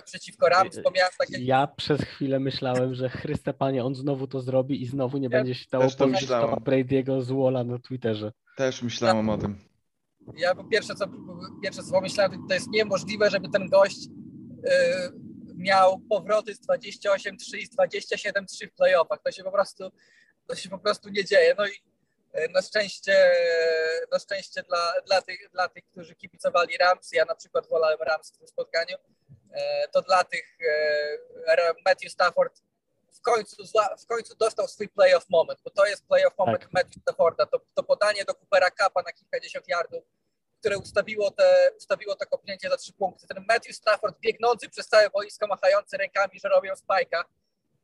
[0.05, 1.45] przeciwko Rams, bo miałem takie...
[1.45, 5.39] ja przez chwilę myślałem, że Chryste Panie, on znowu to zrobi i znowu nie Ja
[5.39, 6.29] będzie się dało to powiedzieć.
[6.29, 8.33] Toma Brady'ego z Walla na Twitterze.
[8.57, 9.59] Też myślałem o tym.
[10.37, 11.07] Ja pierwsze co,
[11.63, 13.99] pierwsze co pomyślałem, to jest niemożliwe, żeby ten gość
[14.67, 15.11] e,
[15.57, 19.23] miał powroty z 28-3 i z 27-3 w playoffach.
[19.25, 19.91] To się po prostu,
[20.47, 21.55] to się po prostu nie dzieje.
[21.59, 21.73] No i
[22.33, 23.31] e, na szczęście,
[24.13, 28.33] na szczęście dla, dla, tych, dla tych, którzy kibicowali Rams, ja na przykład wolałem Rams
[28.33, 29.13] w tym spotkaniu, e,
[29.93, 30.59] to dla tych
[31.47, 32.62] e, Matthew Stafford
[33.12, 33.57] w końcu,
[34.03, 36.73] w końcu dostał swój playoff moment, bo to jest playoff moment Tak.
[36.73, 37.47] Matthew Stafforda.
[37.47, 40.05] To, to podanie do Coopera Cupa na kilkadziesiąt yardów,
[40.61, 43.27] które ustawiło, te, ustawiło to kopnięcie za trzy punkty.
[43.27, 47.25] Ten Matthew Stafford biegnący przez całe boisko, machający rękami, że robią spajka,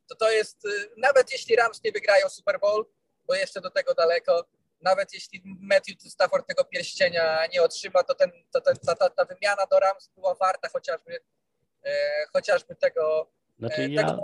[0.09, 2.87] to to jest, y, nawet jeśli Rams nie wygrają Super Bowl,
[3.27, 4.45] bo jeszcze do tego daleko,
[4.81, 9.25] nawet jeśli Matthew Stafford tego pierścienia nie otrzyma, to, ten, to ten, ta, ta, ta
[9.25, 11.21] wymiana do Rams była warta chociażby, e,
[12.33, 14.23] chociażby tego, Znaczy e, ja, tego,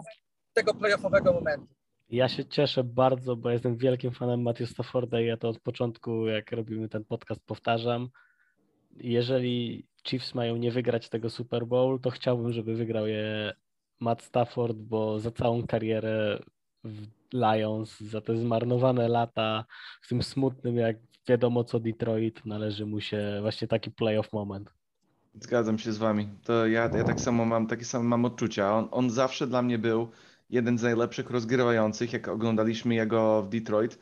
[0.53, 1.67] tego playoffowego momentu.
[2.09, 6.27] Ja się cieszę bardzo, bo jestem wielkim fanem Matthew Stafforda i ja to od początku,
[6.27, 8.09] jak robimy ten podcast, powtarzam.
[8.97, 13.53] Jeżeli Chiefs mają nie wygrać tego Super Bowl, to chciałbym, żeby wygrał je
[14.01, 16.43] Matt Stafford, bo za całą karierę
[16.85, 19.65] w Lions, za te zmarnowane lata,
[20.03, 20.97] w tym smutnym, jak
[21.29, 24.75] wiadomo co Detroit, należy mu się właśnie taki playoff moment.
[25.41, 26.29] Zgadzam się z wami.
[26.45, 28.75] To ja, ja tak samo mam, takie same mam odczucia.
[28.77, 30.09] On, on zawsze dla mnie był
[30.51, 33.99] jeden z najlepszych rozgrywających, jak oglądaliśmy jego w Detroit.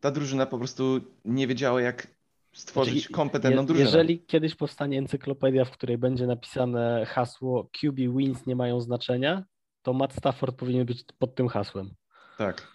[0.00, 2.06] Ta drużyna po prostu nie wiedziała, jak
[2.52, 3.86] stworzyć Znaczy, kompetentną je- drużynę.
[3.86, 9.44] Jeżeli kiedyś powstanie encyklopedia, w której będzie napisane hasło QB wins nie mają znaczenia,
[9.82, 11.90] to Matt Stafford powinien być pod tym hasłem.
[12.38, 12.68] Tak,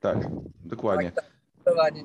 [0.00, 0.28] tak,
[0.64, 1.12] dokładnie.
[1.54, 2.04] Zdecydowanie.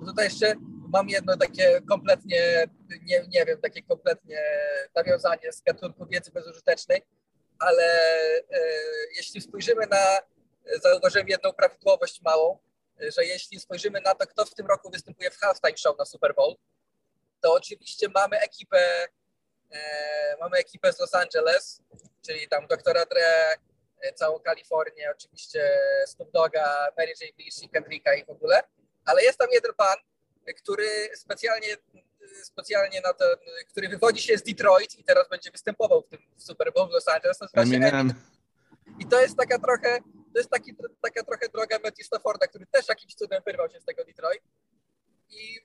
[0.00, 0.54] No Tutaj jeszcze
[0.92, 2.68] mam jedno takie kompletnie,
[3.02, 4.42] nie, nie wiem, takie kompletnie
[4.94, 7.02] nawiązanie z gatunku wiedzy bezużytecznej,
[7.58, 7.84] ale
[8.50, 8.60] e,
[9.16, 10.18] jeśli spojrzymy na,
[10.82, 12.58] zauważyłem jedną prawidłowość małą,
[13.16, 16.34] że jeśli spojrzymy na to, kto w tym roku występuje w halftime show na Super
[16.34, 16.56] Bowl,
[17.40, 19.08] to oczywiście mamy ekipę,
[19.70, 21.82] e, mamy ekipę z Los Angeles,
[22.26, 23.54] czyli tam doktora Dre,
[24.00, 27.36] e, całą Kalifornię, oczywiście Snoop Dogga, Mary J.
[27.36, 28.62] Blige i Kendricka i w ogóle,
[29.04, 29.96] ale jest tam jeden pan,
[30.54, 31.76] który specjalnie,
[32.42, 33.36] specjalnie na ten,
[33.68, 37.08] który wywodzi się z Detroit i teraz będzie występował w tym Super Bowl w Los
[37.08, 37.40] Angeles.
[37.40, 38.14] nazywa się Eminem,
[38.98, 39.98] I to jest taka trochę,
[40.32, 43.84] to jest taki, taka trochę droga Matthew Stafforda, który też jakimś cudem wyrwał się z
[43.84, 44.42] tego Detroit.
[45.30, 45.60] I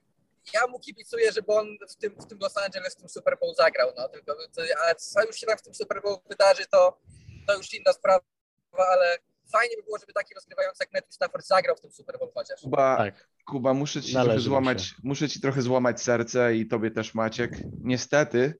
[0.52, 3.54] ja mu kibicuję, żeby on w tym, w tym Los Angeles w tym Super Bowl
[3.54, 3.92] zagrał.
[3.96, 4.36] No, tylko,
[4.84, 7.00] a co już się tam w tym Super Bowl wydarzy, to,
[7.46, 8.24] to już inna sprawa,
[8.72, 9.18] ale
[9.52, 12.60] fajnie by było, żeby taki rozgrywający jak Matthew Stafford zagrał w tym Super Bowl chociaż.
[12.60, 13.28] Kuba, Tak.
[13.46, 14.94] Kuba, muszę ci Należy trochę złamać, się.
[15.02, 17.50] muszę ci trochę złamać serce i tobie też Maciek.
[17.82, 18.54] Niestety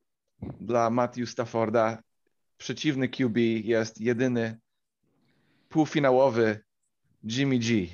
[0.61, 2.03] dla Matthew Stafforda
[2.57, 4.59] przeciwny QB jest jedyny
[5.69, 6.61] półfinałowy
[7.25, 7.87] Jimmy G,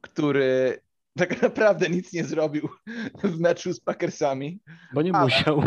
[0.00, 0.80] który
[1.18, 2.68] tak naprawdę nic nie zrobił
[3.24, 4.60] w meczu z Packersami,
[4.94, 5.62] Bo nie Ale- musiał.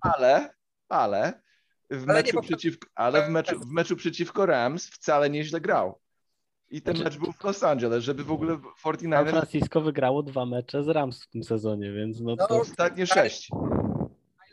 [0.00, 0.54] ale,
[0.88, 1.40] ale
[1.90, 5.60] w Ale nie meczu po- przeciwko, ale w meczu, w meczu przeciwko Rams wcale nieźle
[5.60, 5.98] grał.
[6.70, 10.22] I ten Znaczy- mecz był w Los Angeles, żeby w ogóle San 49ers Francisco wygrało
[10.22, 13.48] dwa mecze z Rams w tym sezonie, więc no No, to ostatnie sześć.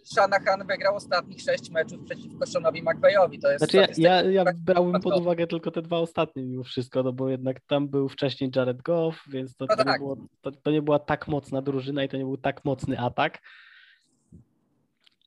[0.03, 3.39] Shanahan wygrał ostatnich sześć meczów przeciwko Seanowi McVayowi.
[3.39, 7.03] To jest Znaczy ja, ja, ja brałbym pod uwagę tylko te dwa ostatnie mimo wszystko,
[7.03, 10.01] no bo jednak tam był wcześniej Jared Goff, więc to, No to, nie, tak.
[10.01, 13.41] było, to, to nie była tak mocna drużyna i to nie był tak mocny atak.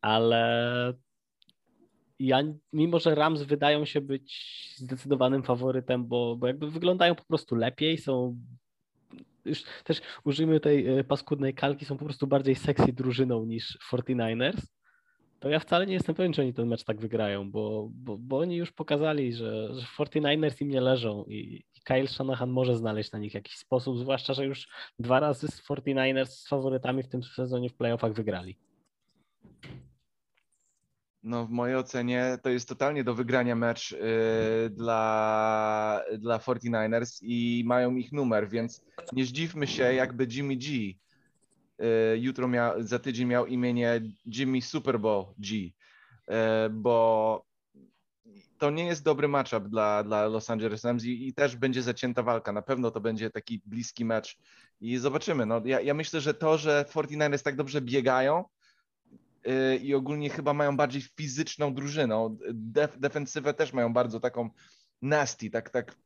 [0.03, 0.93] Ale
[2.19, 4.35] ja, mimo że Rams wydają się być
[4.77, 8.39] zdecydowanym faworytem, bo, bo jakby wyglądają po prostu lepiej, są
[9.45, 14.61] już też użyjmy tej e, paskudnej kalki, są po prostu bardziej sexy drużyną niż 49ers,
[15.41, 18.39] to ja wcale nie jestem pewien, czy oni ten mecz tak wygrają, bo, bo, bo
[18.39, 23.13] oni już pokazali, że, że 49ers im nie leżą i, i Kyle Shanahan może znaleźć
[23.13, 27.23] na nich jakiś sposób, zwłaszcza, że już dwa razy z 49ers z faworytami w tym
[27.23, 28.57] sezonie w playoffach wygrali.
[31.29, 37.63] No, w mojej ocenie to jest totalnie do wygrania mecz yy, dla, dla 49ers i
[37.67, 40.97] mają ich numer, więc nie zdziwmy się, jakby Jimmy G yy,
[42.19, 46.35] jutro miał, za tydzień miał imienie Jimmy Super Bowl G, yy,
[46.71, 47.45] bo
[48.59, 52.23] to nie jest dobry matchup dla, dla Los Angeles Rams i, i, też będzie zacięta
[52.23, 52.53] walka.
[52.53, 54.39] Na pewno to będzie taki bliski mecz
[54.81, 55.47] i zobaczymy.
[55.47, 58.45] No, ja, ja myślę, że to, że 49ers tak dobrze biegają,
[59.83, 62.39] i ogólnie chyba mają bardziej fizyczną drużyną.
[62.55, 64.51] Def, defensywę też mają bardzo taką
[65.03, 65.97] nasty, tak, tak,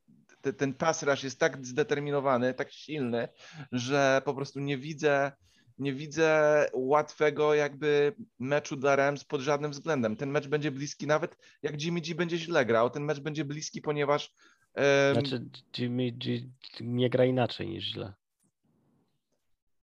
[0.40, 3.28] te, ten pass rush jest tak zdeterminowany, tak silny,
[3.72, 5.32] że po prostu nie widzę,
[5.78, 10.16] nie widzę łatwego jakby meczu dla Rams pod żadnym względem.
[10.16, 13.80] Ten mecz będzie bliski nawet jak Jimmy G będzie źle grał, ten mecz będzie bliski,
[13.80, 14.34] ponieważ
[14.74, 15.14] um...
[15.14, 15.44] Znaczy
[15.78, 16.40] Jimmy G
[16.80, 18.12] nie gra inaczej niż źle.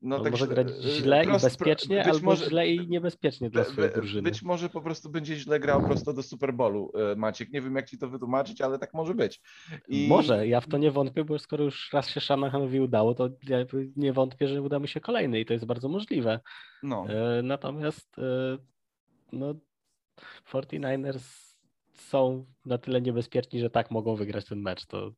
[0.02, 3.64] No, tak, może grać e, źle prost, i bezpiecznie, albo może, źle i niebezpiecznie dla
[3.64, 4.22] swojej drużyny.
[4.22, 7.52] Być może po prostu będzie źle grał prosto do Super Bowlu, e, Maciek.
[7.52, 9.40] Nie wiem, jak ci to wytłumaczyć, ale tak może być.
[9.88, 10.08] I...
[10.08, 13.58] Może, ja w to nie wątpię, bo skoro już raz się Shanahanowi udało, to ja
[13.96, 16.40] nie wątpię, że uda mi się kolejny i to jest bardzo możliwe.
[16.82, 17.06] No.
[17.08, 18.16] E, natomiast
[19.32, 19.54] no,
[20.52, 21.54] 49ers
[21.92, 24.86] są na tyle niebezpieczni, że tak mogą wygrać ten mecz.
[24.86, 25.12] To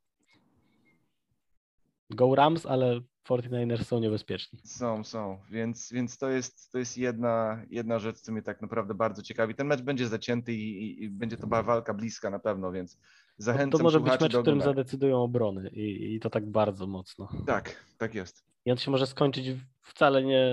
[2.10, 4.58] Go Rams, ale 49ers są niebezpieczni.
[4.64, 8.94] Są, są, więc, więc to jest, to jest jedna, jedna rzecz, co mnie tak naprawdę
[8.94, 9.54] bardzo ciekawi.
[9.54, 12.98] Ten mecz będzie zacięty i, i, i będzie to walka bliska na pewno, więc
[13.38, 16.86] zachęcam no To może być mecz, w którym zadecydują obrony i, i to tak bardzo
[16.86, 17.28] mocno.
[17.46, 18.50] Tak, tak jest.
[18.64, 19.46] I on się może skończyć
[19.82, 20.46] wcale nie,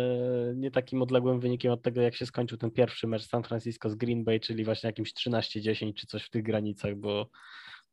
[0.55, 3.95] nie takim odległym wynikiem od tego, jak się skończył ten pierwszy mecz San Francisco z
[3.95, 7.29] Green Bay, czyli właśnie jakimś 13-10 czy coś w tych granicach, bo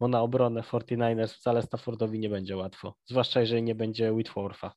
[0.01, 4.73] bo na obronę 49ers wcale Staffordowi nie będzie łatwo, zwłaszcza jeżeli nie będzie Whitwortha.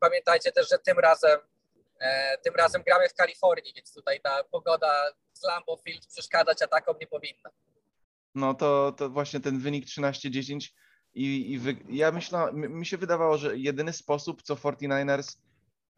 [0.00, 1.38] Pamiętajcie też, że tym razem
[2.00, 4.92] e, tym razem gramy w Kalifornii, więc tutaj ta pogoda
[5.32, 7.50] z Lambeau Field przeszkadzać atakom nie powinna.
[8.34, 10.70] No to, to właśnie ten wynik 13-10
[11.14, 15.36] i, i wy, ja myślałem, mi się wydawało, że jedyny sposób, co 49ers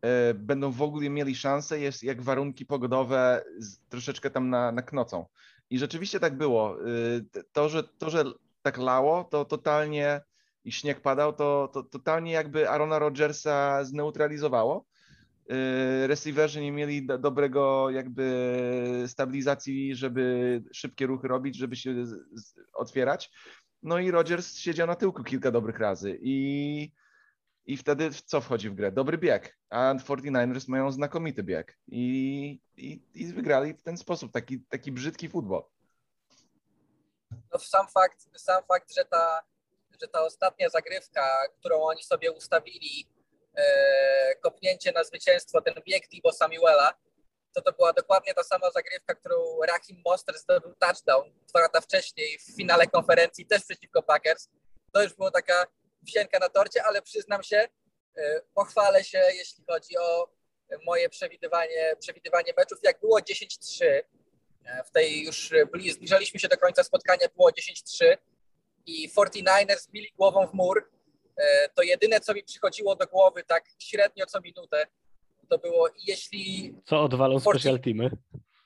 [0.03, 5.27] e, będą w ogóle mieli szansę, jest jak warunki pogodowe z, troszeczkę tam na, naknocą.
[5.71, 6.87] I rzeczywiście tak było.
[6.89, 8.25] Y, to, że, to, że
[8.63, 10.21] tak lało, to totalnie
[10.65, 14.87] i śnieg padał, to, to totalnie jakby Arona Rodgersa zneutralizowało.
[15.53, 21.95] Y, receiverzy nie mieli do, dobrego jakby stabilizacji, żeby szybkie ruchy robić, żeby się
[22.75, 23.31] otwierać.
[23.83, 26.91] No i Rodgers siedział na tyłku kilka dobrych razy i
[27.67, 28.93] i wtedy co wchodzi w grę?
[28.93, 34.61] Dobry bieg, a 49ers mają znakomity bieg i, i, i wygrali w ten sposób, taki,
[34.61, 35.63] taki brzydki futbol.
[37.53, 39.43] No sam fakt, sam fakt że, ta,
[40.01, 43.09] że ta ostatnia zagrywka, którą oni sobie ustawili,
[43.55, 46.95] e, kopnięcie na zwycięstwo, ten bieg Tibo Samuela,
[47.53, 52.39] to to była dokładnie ta sama zagrywka, którą Rahim Monster zdobył touchdown dwa lata wcześniej
[52.39, 54.49] w finale konferencji też przeciwko Packers.
[54.93, 55.67] To już była taka
[56.07, 57.69] wisienka na torcie, ale przyznam się,
[58.17, 60.29] e, pochwalę się, jeśli chodzi o
[60.87, 62.79] moje przewidywanie, przewidywanie meczów.
[62.83, 63.85] Jak było 10-3,
[64.65, 65.53] e, w tej już
[65.93, 68.17] zbliżaliśmy się do końca spotkania, było 10-3
[68.87, 70.91] i 49ers bili głową w mur,
[71.37, 74.87] e, to jedyne, co mi przychodziło do głowy tak średnio co minutę,
[75.49, 76.75] to było jeśli...
[76.85, 77.59] Co odwalą 40...
[77.61, 78.11] special teamy?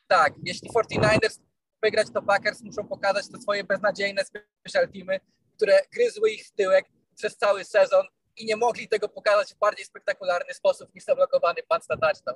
[0.09, 1.39] Tak, jeśli 49ers
[1.83, 5.21] wygrać, to Packers muszą pokazać te swoje beznadziejne special teamy,
[5.57, 6.87] które gryzły ich w tyłek
[7.21, 8.07] przez cały sezon
[8.37, 11.81] i nie mogli tego pokazać w bardziej spektakularny sposób niż zablokowany pan
[12.27, 12.35] na.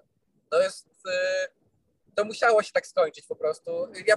[0.50, 3.88] To jest, y, to musiało się tak skończyć po prostu.
[4.06, 4.16] Ja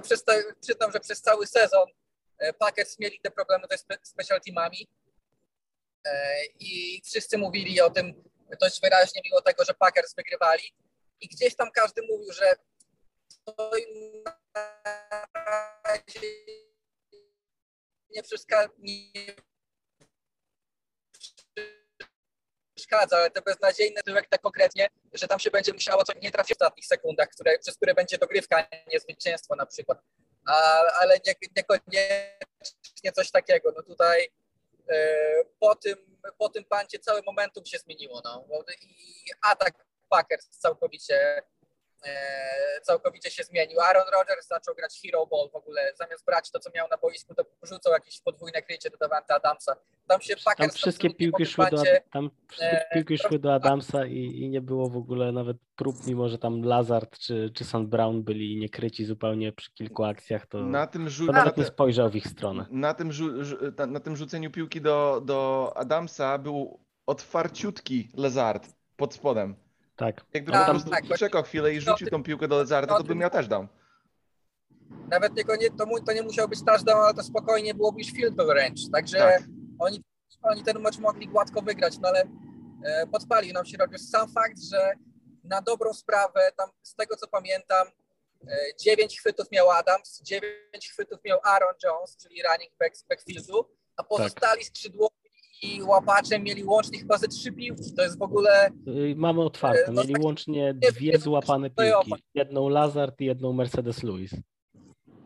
[0.60, 1.88] przyznam, że przez cały sezon
[2.42, 4.88] y, Packers mieli te problemy ze special teamami
[6.06, 6.10] y,
[6.60, 8.24] i wszyscy mówili o tym
[8.60, 10.74] dość wyraźnie, mimo tego, że Packers wygrywali
[11.20, 12.52] i gdzieś tam każdy mówił, że
[13.44, 14.24] to im
[18.78, 19.34] nie,
[22.88, 26.58] przeszkadza, ale te beznadziejne tyłek tak konkretnie, że tam się będzie musiało co nie trafić
[26.58, 29.98] w ostatnich sekundach, które, przez które będzie dogrywka, nie zwycięstwo na przykład.
[30.46, 33.72] A, ale nie, niekoniecznie coś takiego.
[33.76, 34.28] No tutaj
[34.88, 35.96] e, po, tym,
[36.38, 38.22] po tym pancie cały momentum się zmieniło.
[38.24, 38.44] No.
[38.82, 41.42] I atak Packers całkowicie
[42.82, 43.80] całkowicie się zmienił.
[43.80, 45.92] Aaron Rodgers zaczął grać hero ball w ogóle.
[45.94, 49.76] Zamiast brać to, co miał na boisku, to rzucał jakieś podwójne krycie do Davante Adamsa.
[50.06, 51.82] Tam się Tam Packers wszystkie absolutnie piłki szły do,
[52.12, 56.06] tam wszystkie e, piłki szły do Adamsa i, i nie było w ogóle nawet prób,
[56.06, 57.64] mimo że tam Lazard czy, czy.
[57.78, 61.64] Brown byli niekryci zupełnie przy kilku akcjach, to, Na tym, to rzu- na, nawet nie
[61.64, 62.66] spojrzał w ich stronę.
[62.70, 69.67] na, tym rzu- na tym rzuceniu piłki do, do Adamsa był otwarciutki Lazard pod spodem.
[69.98, 70.24] Tak.
[70.34, 73.14] Jakby Tak, po prostu tak, poczekał chwilę i rzucił tą piłkę do Lazarda, to by
[73.14, 73.68] miał też dał.
[75.10, 78.34] Nawet tylko nie, to, to nie musiał być touchdown, ale to spokojnie byłoby już field
[78.34, 78.82] goal range.
[78.92, 79.42] Także Tak.
[79.78, 80.02] oni,
[80.42, 82.20] oni ten mecz mogli gładko wygrać, no ale
[82.84, 84.10] e, podpalił nam się Rodgers.
[84.10, 84.92] Sam fakt, że
[85.44, 87.86] na dobrą sprawę, tam z tego co pamiętam,
[88.48, 93.68] e, dziewięć chwytów miał Adams, dziewięć chwytów miał Aaron Jones, czyli running back z backfieldu,
[93.96, 95.17] a pozostali skrzydłowi
[95.62, 97.94] i łapacze mieli łącznie chyba ze trzy piłki.
[97.96, 99.92] To jest w ogóle Y, Mamy otwarte.
[99.92, 102.22] no Mieli tak, łącznie nie dwie złapane piłki.
[102.34, 104.30] Jedną Lazard i jedną Mercedes Lewis.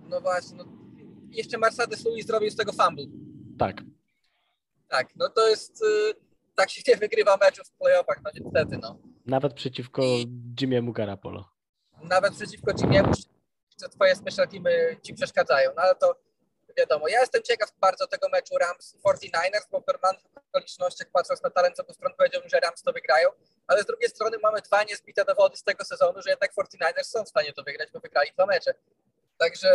[0.09, 0.65] No właśnie, no,
[1.31, 3.05] jeszcze Mercedes Lewis zrobił z tego fumble.
[3.59, 3.83] Tak.
[4.89, 6.15] Tak, no to jest, y,
[6.55, 8.99] tak się nie wygrywa meczów w playoffach, no niestety, no.
[9.27, 10.03] Nawet przeciwko
[10.61, 11.49] Jimiemu Garapolo.
[12.03, 13.13] Nawet przeciwko Jimiemu,
[13.83, 16.15] że twoje special teamy ci przeszkadzają, no ale to
[16.77, 17.09] wiadomo.
[17.09, 21.81] Ja jestem ciekaw bardzo tego meczu Rams 49ers, bo w normalnych okolicznościach patrząc na talent
[21.81, 23.29] obu stron powiedziałbym, że Rams to wygrają,
[23.67, 27.25] ale z drugiej strony mamy dwa niezbite dowody z tego sezonu, że jednak 49ers są
[27.25, 28.75] w stanie to wygrać, bo wygrali dwa mecze.
[29.39, 29.69] Także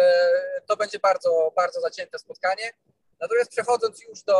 [0.65, 2.71] to będzie bardzo, bardzo zacięte spotkanie.
[3.19, 4.33] Natomiast przechodząc już do,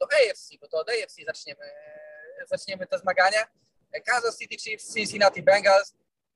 [0.00, 1.70] do AFC, bo to od AFC zaczniemy,
[2.46, 3.46] zaczniemy te zmagania.
[4.06, 5.94] Kansas City Chiefs, Cincinnati Bengals.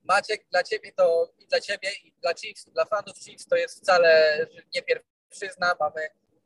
[0.08, 3.80] Maciek, dla ciebie to i dla ciebie, i dla Chiefs, dla fanów Chiefs to jest
[3.80, 4.38] wcale
[4.74, 4.82] nie
[5.30, 5.74] pierwszyzna.
[5.80, 6.00] Mamy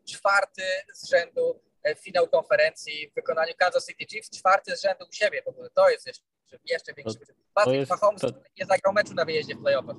[0.04, 0.62] czwarty
[0.94, 5.42] z rzędu e, finał konferencji w wykonaniu Kansas City Chiefs, czwarty z rzędu u siebie
[5.46, 5.70] ogóle.
[5.70, 6.22] To jest jeszcze,
[6.70, 7.18] jeszcze większy.
[7.54, 8.28] Patrick jest- Mahomes to-
[8.60, 9.96] nie zagrał meczu na wyjeździe w playoffach.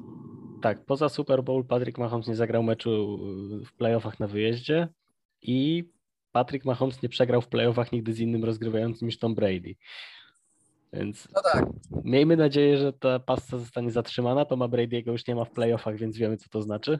[0.62, 2.90] Tak, poza Super Bowl Patrick Mahomes nie zagrał meczu
[3.62, 4.88] y, w playoffach na wyjeździe
[5.42, 5.84] i
[6.32, 9.76] Patrick Mahomes nie przegrał w playoffach nigdy z innym rozgrywającym niż Tom Brady.
[10.94, 11.66] Więc No tak,
[12.04, 14.46] miejmy nadzieję, że ta pasta zostanie zatrzymana.
[14.46, 17.00] Toma Brady'ego już nie ma w playoffach, więc wiemy, co to znaczy.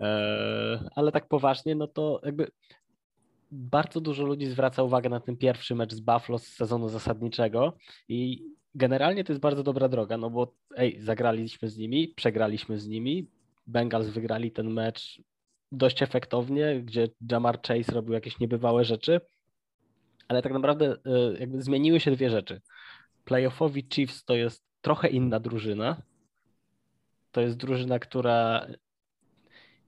[0.00, 2.50] Eee, ale tak poważnie, no to jakby
[3.50, 7.76] bardzo dużo ludzi zwraca uwagę na ten pierwszy mecz z Buffalo z sezonu zasadniczego
[8.08, 12.88] i generalnie to jest bardzo dobra droga, no bo ej, zagraliśmy z nimi, przegraliśmy z
[12.88, 13.26] nimi,
[13.66, 15.22] Bengals wygrali ten mecz
[15.72, 19.20] dość efektownie, gdzie Jamar Chase robił jakieś niebywałe rzeczy,
[20.28, 22.60] ale tak naprawdę y, jakby zmieniły się dwie rzeczy.
[23.24, 26.02] Playoffowi Chiefs to jest trochę inna drużyna.
[27.32, 28.66] To jest drużyna, która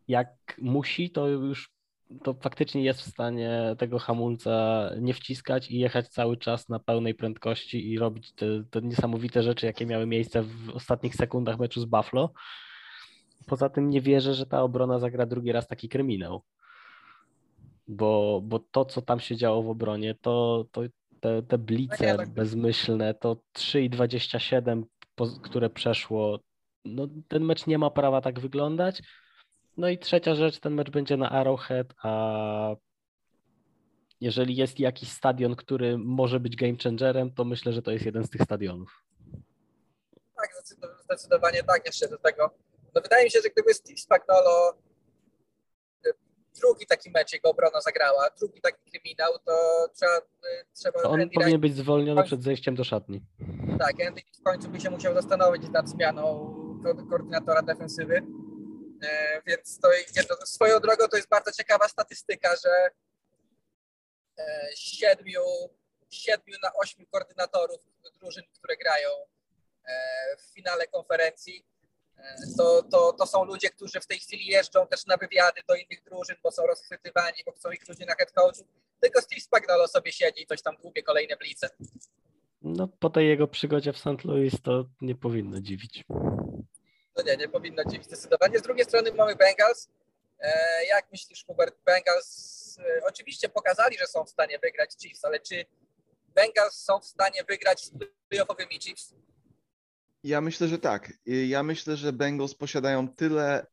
[0.09, 1.77] jak musi, to już
[2.23, 7.14] to faktycznie jest w stanie tego hamulca nie wciskać i jechać cały czas na pełnej
[7.14, 11.85] prędkości i robić te, te niesamowite rzeczy, jakie miały miejsce w ostatnich sekundach meczu z
[11.85, 12.33] Buffalo.
[13.47, 16.42] Poza tym nie wierzę, że ta obrona zagra drugi raz taki kryminał.
[17.88, 20.83] Bo, bo to, co tam się działo w obronie, to, to
[21.21, 22.31] te, te blice tak.
[22.31, 24.83] bezmyślne, to 3,27,
[25.14, 26.40] po- które przeszło,
[26.85, 29.03] no ten mecz nie ma prawa tak wyglądać.
[29.77, 32.77] No i trzecia rzecz, ten mecz będzie na Arrowhead, a
[34.21, 38.25] jeżeli jest jakiś stadion, który może być game changerem, to myślę, że to jest jeden
[38.25, 39.05] z tych stadionów.
[40.37, 40.51] tak,
[41.05, 42.51] zdecydowanie, tak jeszcze do tego.
[42.95, 44.73] No wydaje mi się, że gdyby Steve Spagnolo
[46.07, 46.11] y,
[46.61, 49.53] drugi taki mecz jego obrona zagrała, drugi taki kryminał, to
[49.95, 53.23] trzeba, y, trzeba To on Andy powinien być zwolniony przed zejściem do szatni.
[53.79, 56.23] Tak, Andy w końcu by się musiał zastanowić nad zmianą
[56.85, 58.23] ko- koordynatora defensywy.
[59.07, 59.88] E, więc to
[60.47, 62.90] swoją drogą to jest bardzo ciekawa statystyka, że
[64.38, 65.42] e, siedmiu,
[66.11, 67.81] siedmiu na ośmiu koordynatorów
[68.21, 69.11] drużyn, które grają
[69.85, 71.66] e, w finale konferencji,
[72.59, 76.05] to, to, to są ludzie, którzy w tej chwili jeżdżą też na wywiady do innych
[76.05, 78.66] drużyn, bo są rozchwytywani, bo chcą ich ludzie na head coachu.
[79.01, 81.69] Tylko Steve Spagnolo sobie siedzi i coś tam dłubie kolejne blice.
[82.62, 84.25] No po tej jego przygodzie w St.
[84.25, 86.05] Louis to nie powinno dziwić.
[87.17, 88.58] No nie, nie powinno dziwić zdecydowanie.
[88.58, 89.88] Z drugiej strony mamy Bengals.
[90.38, 91.77] E, jak myślisz, Hubert?
[91.87, 95.67] Bengals e, oczywiście pokazali, że są w stanie wygrać Chiefs, ale czy
[96.35, 97.90] Bengals są w stanie wygrać z
[98.29, 99.14] playoffowymi Chiefs?
[100.23, 101.12] Ja myślę, że tak.
[101.27, 103.67] Ja myślę, że Bengals posiadają tyle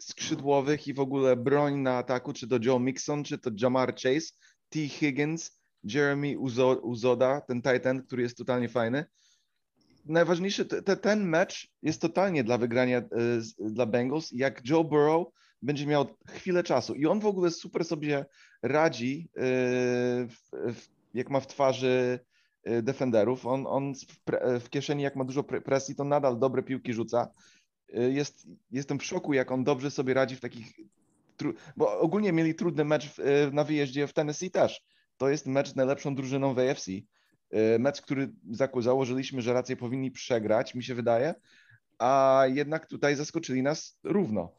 [0.00, 4.32] skrzydłowych i w ogóle broń na ataku, czy to Joe Mixon, czy to Jamar Chase,
[4.68, 4.78] T.
[4.88, 9.04] Higgins, Jeremy Uzo- Uzoda, ten Titan, który jest totalnie fajny.
[10.08, 13.02] Najważniejszy, te, te, ten mecz jest totalnie dla wygrania
[13.38, 14.32] z- dla Bengals.
[14.32, 15.26] Jak Joe Burrow
[15.62, 18.26] będzie miał chwilę czasu i on w ogóle super sobie
[18.62, 22.18] radzi, w, jak ma w twarzy
[22.68, 23.46] y, defenderów.
[23.46, 23.92] On, on
[24.60, 27.28] w, kieszeni, jak ma dużo pre- presji, to nadal dobre piłki rzuca.
[27.92, 30.66] Jest, jestem w szoku, jak on dobrze sobie radzi w takich.
[31.76, 33.10] Bo ogólnie mieli trudny mecz
[33.52, 34.82] na wyjeździe w Tennessee też.
[35.16, 36.90] To jest mecz z najlepszą drużyną w AFC.
[37.54, 38.32] Y, Mecz, który
[38.80, 41.34] założyliśmy, że raczej powinni przegrać, mi się wydaje,
[41.98, 44.52] a jednak tutaj zaskoczyli nas równo.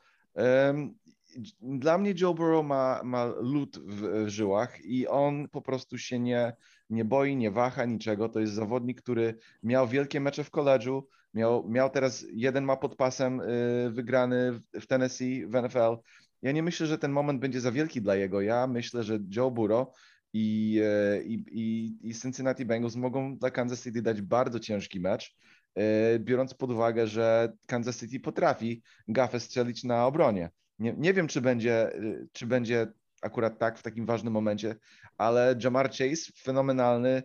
[1.61, 6.53] Dla mnie Joe Burrow ma, ma lód w, żyłach i on po prostu się nie,
[6.89, 8.29] nie boi, nie waha niczego.
[8.29, 12.95] To jest zawodnik, który miał wielkie mecze w koledżu, miał, miał teraz, jeden ma pod
[12.95, 15.97] pasem y, wygrany w Tennessee, w NFL.
[16.41, 18.41] Ja nie myślę, że ten moment będzie za wielki dla jego.
[18.41, 19.87] Ja myślę, że Joe Burrow
[20.33, 25.35] i, e, i, i, i Cincinnati Bengals mogą dla Kansas City dać bardzo ciężki mecz,
[25.75, 30.49] e, biorąc pod uwagę, że Kansas City potrafi gafę strzelić na obronie.
[30.79, 32.87] Nie, nie wiem, czy będzie, y, czy będzie
[33.21, 34.75] akurat tak w takim ważnym momencie,
[35.17, 37.23] ale Jamar Chase, fenomenalny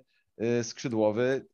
[0.63, 1.47] skrzydłowy.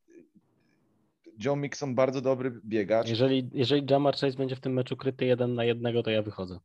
[1.44, 3.08] Joe Mixon, bardzo dobry biegacz.
[3.08, 6.58] Jeżeli, jeżeli Jamar Chase będzie w tym meczu kryty jeden na jednego, to ja wychodzę.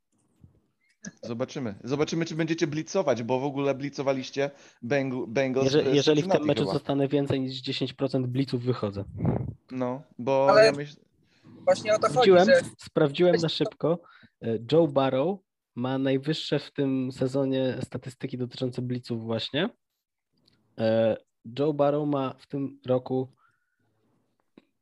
[1.21, 1.75] Zobaczymy.
[1.83, 4.51] Zobaczymy, czy będziecie blicować, bo w ogóle blicowaliście
[4.83, 5.65] Beng- Bengals.
[5.65, 6.73] Jeżeli, jeżeli w tym meczu chyba.
[6.73, 9.03] zostanę więcej niż 10% bliców, wychodzę.
[9.71, 11.03] No, bo Ale- ja myślę.
[11.65, 13.99] Właśnie o to chodzi, Sprawdziłem, że sprawdziłem na szybko.
[14.41, 15.39] E, Joe Barrow
[15.75, 19.69] ma najwyższe w tym sezonie statystyki dotyczące bliców właśnie.
[20.79, 21.17] E,
[21.59, 23.31] Joe Barrow ma w tym roku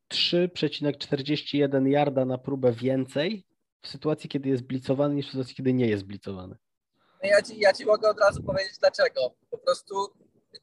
[0.09, 3.45] 3,41 yarda na próbę więcej
[3.84, 6.56] w sytuacji, kiedy jest blicowany, niż w sytuacji, kiedy nie jest blicowany.
[7.24, 9.36] No ja ci, ja ci mogę od razu powiedzieć dlaczego.
[9.50, 9.96] Po prostu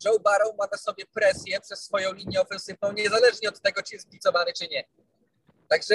[0.04, 4.08] Joe Barrow ma na sobie presję przez swoją linię ofensywną, niezależnie od tego, czy jest
[4.10, 4.84] blicowany, czy nie.
[5.68, 5.94] Także,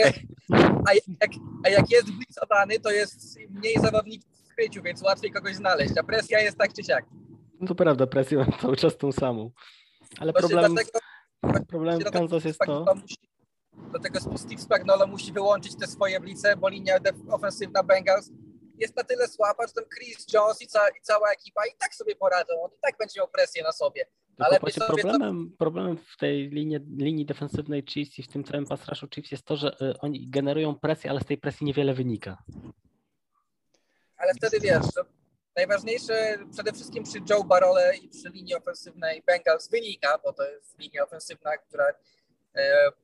[0.88, 1.32] a jak,
[1.66, 6.04] a jak jest blicowany, to jest mniej zawodników w kryciu, więc łatwiej kogoś znaleźć, a
[6.04, 7.06] presja jest tak czy siak.
[7.60, 9.52] No to prawda, presję mam cały czas tą samą.
[10.20, 11.00] Ale Właśnie problem, dlatego,
[11.68, 13.16] problem w Kansas jest to, musi,
[13.92, 16.98] dlatego Steve Spagnuolo musi wyłączyć te swoje blice, bo linia
[17.32, 18.32] ofensywna Bengals
[18.78, 21.96] jest na tyle słaba, że ten Chris Jones i, ca- i cała ekipa i tak
[21.96, 22.54] sobie poradzą.
[22.64, 24.06] On i tak będzie miał presję na sobie.
[24.38, 28.28] Tylko Ale właśnie sobie to- problemem, problemem w tej linii, linii defensywnej Chiefs i w
[28.28, 31.38] tym całym pass rushu Chiefs jest to, że y, oni generują presję, ale z tej
[31.38, 32.38] presji niewiele wynika.
[34.18, 35.02] Ale wtedy wiesz, że
[35.56, 40.80] najważniejsze przede wszystkim przy Joe Barole i przy linii ofensywnej Bengals wynika, bo to jest
[40.80, 41.86] linia ofensywna, która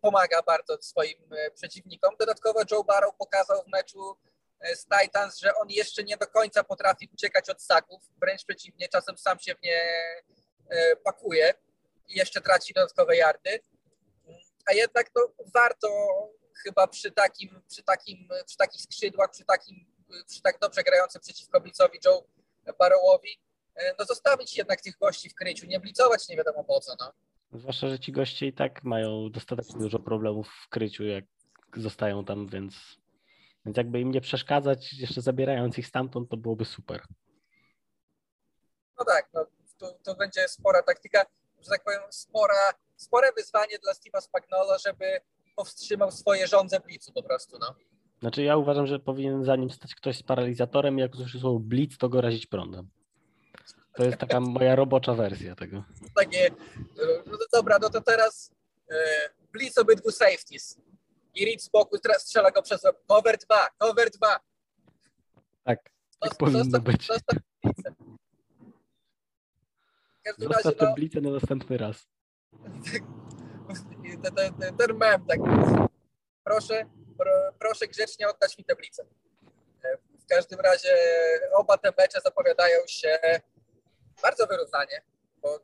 [0.02, 2.16] pomaga bardzo swoim e, przeciwnikom.
[2.20, 4.18] Dodatkowo Joe Barrow pokazał w meczu
[4.60, 8.90] e, z Titans, że on jeszcze nie do końca potrafi uciekać od saków, wręcz przeciwnie,
[8.90, 9.82] czasem sam się w nie
[10.70, 11.54] e, pakuje
[12.08, 13.60] i jeszcze traci dodatkowe yardy.
[14.66, 15.22] A jednak no,
[15.54, 15.88] warto
[16.64, 19.76] chyba przy takim, przy takim, przy takich skrzydłach, przy takim,
[20.28, 22.24] przy tak dobrze grającym przeciwko Blitzowi Joe
[22.80, 23.42] Barrowowi,
[23.76, 27.14] e, no zostawić jednak tych gości w kryciu, nie blicować nie wiadomo po co, no.
[27.54, 31.26] Zwłaszcza, że ci goście i tak mają dostatecznie dużo problemów w kryciu, jak
[31.78, 32.98] zostają tam, więc,
[33.66, 37.04] więc jakby im nie przeszkadzać, jeszcze zabierając ich stamtąd, to byłoby super.
[39.00, 39.46] No tak, no,
[39.78, 41.26] to, to będzie spora taktyka,
[41.62, 45.22] że tak powiem, spora, spore wyzwanie dla Steve'a Spagnolo, żeby
[45.56, 47.76] powstrzymał swoje żądze blicu po prostu, no.
[48.20, 51.98] Znaczy ja uważam, że powinien za nim stać ktoś z paralizatorem, jak usłyszy słowo blitz,
[51.98, 52.90] to go razić prądem.
[53.94, 55.84] To jest taka moja robocza wersja tego.
[56.16, 56.52] Takie, e,
[57.26, 58.52] no to dobra, no to teraz
[58.92, 58.96] e,
[59.54, 60.78] blitz obydwu safeties.
[61.36, 64.40] I Reed z boku teraz strzela go przez cover 2, cover 2.
[65.64, 65.80] Tak,
[66.20, 67.08] tak powinno zostaw- być.
[67.08, 67.38] zostaw
[70.26, 72.08] razie, Zostaw te no, na następny raz.
[74.24, 75.40] ten, ten, ten, ten mem tak
[76.44, 76.86] proszę,
[77.18, 79.04] pro, proszę grzecznie oddać mi tablicę.
[79.84, 80.90] E, W każdym razie
[81.54, 83.20] oba te mecze zapowiadają się
[84.22, 85.02] bardzo wyrównanie,
[85.42, 85.60] bo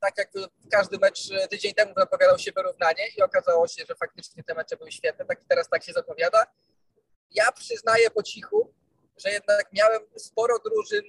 [0.00, 0.30] tak jak
[0.70, 4.92] każdy mecz tydzień temu zapowiadał się wyrównanie i okazało się, że faktycznie te mecze były
[4.92, 6.46] świetne, tak i teraz tak się zapowiada.
[7.30, 8.74] Ja przyznaję po cichu,
[9.16, 11.04] że jednak miałem sporo drużyn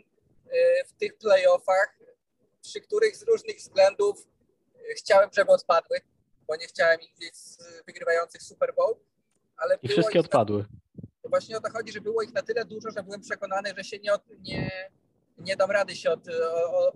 [0.52, 1.98] e, w tych playoffach,
[2.62, 4.28] przy których z różnych względów
[4.92, 5.98] e, chciałem, żeby odpadły,
[6.48, 8.96] bo nie chciałem ich z wygrywających Super Bowl,
[9.58, 10.66] ale I wszystkie na- odpadły.
[11.24, 13.84] to właśnie o to chodzi, że było ich na tyle dużo, że byłem przekonany, że
[13.84, 14.92] się nie, od, nie,
[15.38, 16.20] nie dam rady się od,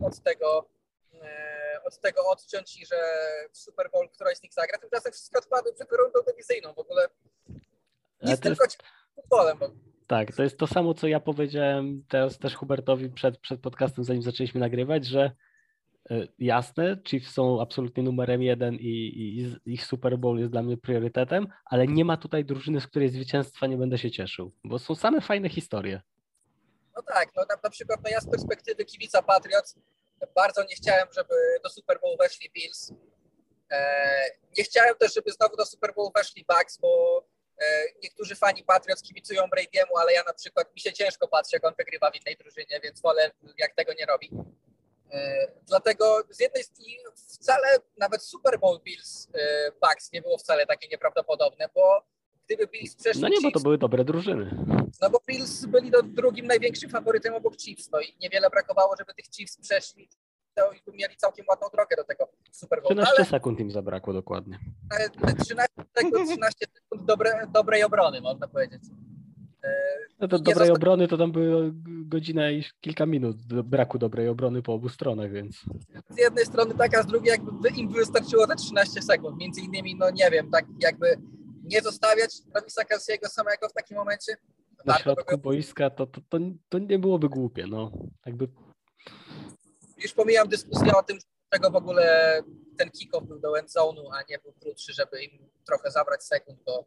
[0.01, 0.69] od, tego,
[1.13, 2.95] e, od tego odciąć i że
[3.51, 4.77] w Super Bowl któraś z nich zagra.
[4.77, 6.73] Tymczasem wszystkie odpadły przed rundą dywizyjną.
[6.73, 7.07] W ogóle
[7.49, 7.59] nic
[8.21, 8.65] to jest, tylko
[9.15, 9.57] futbolem.
[9.57, 9.69] Bo
[10.07, 14.21] tak, to jest to samo, co ja powiedziałem teraz też Hubertowi przed, przed podcastem, zanim
[14.21, 15.31] zaczęliśmy nagrywać, że
[16.11, 20.63] y, jasne, Chiefs są absolutnie numerem jeden i, i i ich Super Bowl jest dla
[20.63, 24.79] mnie priorytetem, ale nie ma tutaj drużyny, z której zwycięstwa nie będę się cieszył, bo
[24.79, 26.01] są same fajne historie.
[26.99, 29.75] No tak, no na, na przykład no ja z perspektywy kibica Patriots
[30.35, 32.91] bardzo nie chciałem, żeby do Super Bowl weszli Bills.
[33.71, 34.25] E,
[34.57, 37.23] nie chciałem też, żeby znowu do Super Bowl weszli Bucks, bo
[37.61, 41.65] e, niektórzy fani Patriots kibicują Brady'emu, ale ja na przykład mi się ciężko patrzy, jak
[41.65, 44.31] on wygrywa w innej drużynie, więc wolę, jak tego nie robi.
[45.11, 49.27] E, dlatego z jednej strony wcale nawet Super Bowl Bills
[49.81, 52.03] Bucks nie było wcale takie nieprawdopodobne, bo
[52.45, 54.78] gdyby Bills przeszli No nie, bo to Chiefs, były dobre drużyny.
[55.01, 59.13] No bo Bills byli do drugim największym faworytem obok Chiefs, no i niewiele brakowało, żeby
[59.13, 60.09] tych Chiefs przeszli,
[60.55, 62.95] to i mieli całkiem ładną drogę do tego Super Bowl.
[62.95, 64.59] No, 13 ale sekund im zabrakło dokładnie.
[64.89, 68.81] te- te 13 sekund, 13 sekund dobre, dobrej obrony, można powiedzieć.
[70.19, 71.71] No to dobrej obrony to tam były
[72.05, 75.55] godzina i kilka minut do braku dobrej obrony po obu stronach, więc
[76.09, 79.37] Z jednej strony tak, a z drugiej jakby im wystarczyło te 13 sekund.
[79.37, 81.17] Między innymi, no nie wiem, tak jakby
[81.63, 84.37] nie zostawiać Travisa Kelsey'ego samego w takim momencie.
[84.85, 86.37] Na by środku boiska to, to, to,
[86.69, 87.91] to nie byłoby głupie, no.
[88.25, 88.47] Jakby
[89.97, 91.17] Już pomijam dyskusję o tym,
[91.49, 92.39] czego w ogóle
[92.77, 96.59] ten kick-off był do end zone'u, a nie był krótszy, żeby im trochę zabrać sekund,
[96.65, 96.85] bo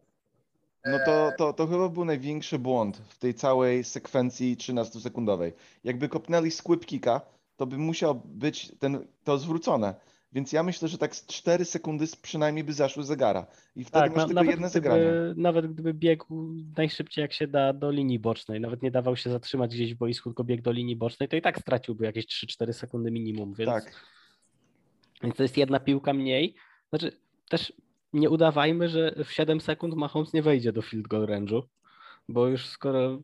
[0.85, 5.53] No to, to, to chyba był największy błąd w tej całej sekwencji 13-sekundowej.
[5.85, 7.21] Jakby kopnęli squib kicka,
[7.57, 9.95] to by musiał być ten, to zwrócone.
[10.33, 13.47] Więc ja myślę, że tak z 4 sekundy przynajmniej by zaszły zegara.
[13.77, 15.05] I wtedy tak, masz na, tylko jedno zagranie.
[15.05, 19.31] gdyby, nawet gdyby biegł najszybciej jak się da do linii bocznej, nawet nie dawał się
[19.31, 22.73] zatrzymać gdzieś w boisku, tylko biegł do linii bocznej, to i tak straciłby jakieś 3-4
[22.73, 23.95] sekundy minimum, więc, Tak.
[25.23, 26.55] więc to jest jedna piłka mniej.
[26.89, 27.13] Znaczy
[27.49, 27.73] też
[28.13, 31.63] nie udawajmy, że w 7 sekund Mahomes nie wejdzie do field goal range'u,
[32.29, 33.23] bo już skoro,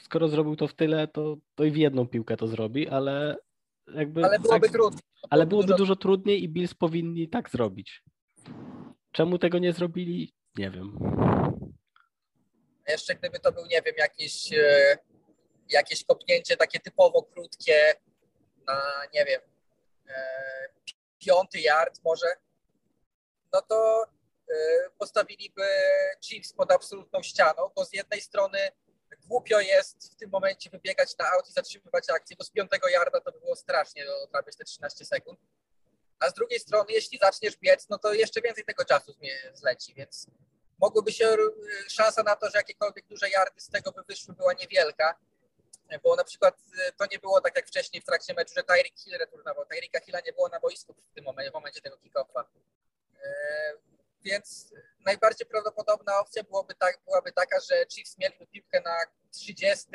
[0.00, 3.36] skoro zrobił to w tyle, to, to i w jedną piłkę to zrobi, ale
[3.94, 5.00] jakby ale byłoby tak- trudno.
[5.30, 8.02] ale byłoby dużo- dużo trudniej i Bills powinni tak zrobić.
[9.12, 10.34] Czemu tego nie zrobili?
[10.56, 10.98] Nie wiem.
[12.88, 14.98] Jeszcze gdyby to był, nie wiem, jakieś, e,
[15.70, 17.94] jakieś kopnięcie takie typowo krótkie
[18.66, 18.80] na,
[19.14, 19.40] nie wiem,
[20.08, 20.14] e,
[21.18, 22.26] piąty yard może,
[23.52, 24.04] no to
[24.48, 24.54] e,
[24.98, 25.62] postawiliby
[26.24, 28.58] Chiefs pod absolutną ścianą, bo z jednej strony
[29.26, 33.20] głupio jest w tym momencie wybiegać na aut i zatrzymywać akcję, bo z piątego yarda
[33.20, 35.40] to by było strasznie odrabiać te 13 sekund.
[36.18, 39.14] A z drugiej strony, jeśli zaczniesz biec, no to jeszcze więcej tego czasu
[39.52, 40.26] zleci, więc
[40.78, 44.52] mogłoby się y, szansa na to, że jakiekolwiek duże yardy z tego by wyszły była
[44.52, 45.18] niewielka,
[46.02, 46.58] bo na przykład
[46.88, 49.66] y, to nie było tak jak wcześniej w trakcie meczu, że Tyreek Hill returnował.
[49.66, 52.44] Tyreka Hilla nie było na boisku w tym momencie, w momencie tego kick-offa.
[54.24, 54.72] Więc
[55.06, 58.96] najbardziej prawdopodobna opcja byłoby tak, byłaby taka, że Chiefs mieliby piłkę na
[59.30, 59.86] 30,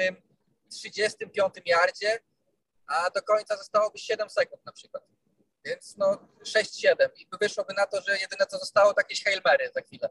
[0.70, 2.20] 35 yardzie,
[2.88, 5.04] a do końca zostałoby 7 sekund na przykład.
[5.66, 9.42] Więc no 6-7 i by wyszłoby na to, że jedyne co zostało to jakieś Hail
[9.46, 10.10] Mary za chwilę.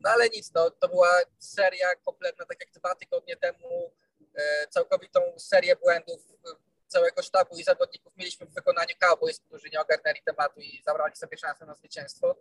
[0.00, 3.92] No ale nic, no, to była seria kompletna, tak jak dwa tygodnie temu,
[4.34, 6.56] e, całkowitą serię błędów e,
[6.86, 11.38] całego sztabu i zawodników mieliśmy w wykonaniu Cowboys, którzy nie ogarnęli tematu i zabrali sobie
[11.38, 12.36] szansę na zwycięstwo.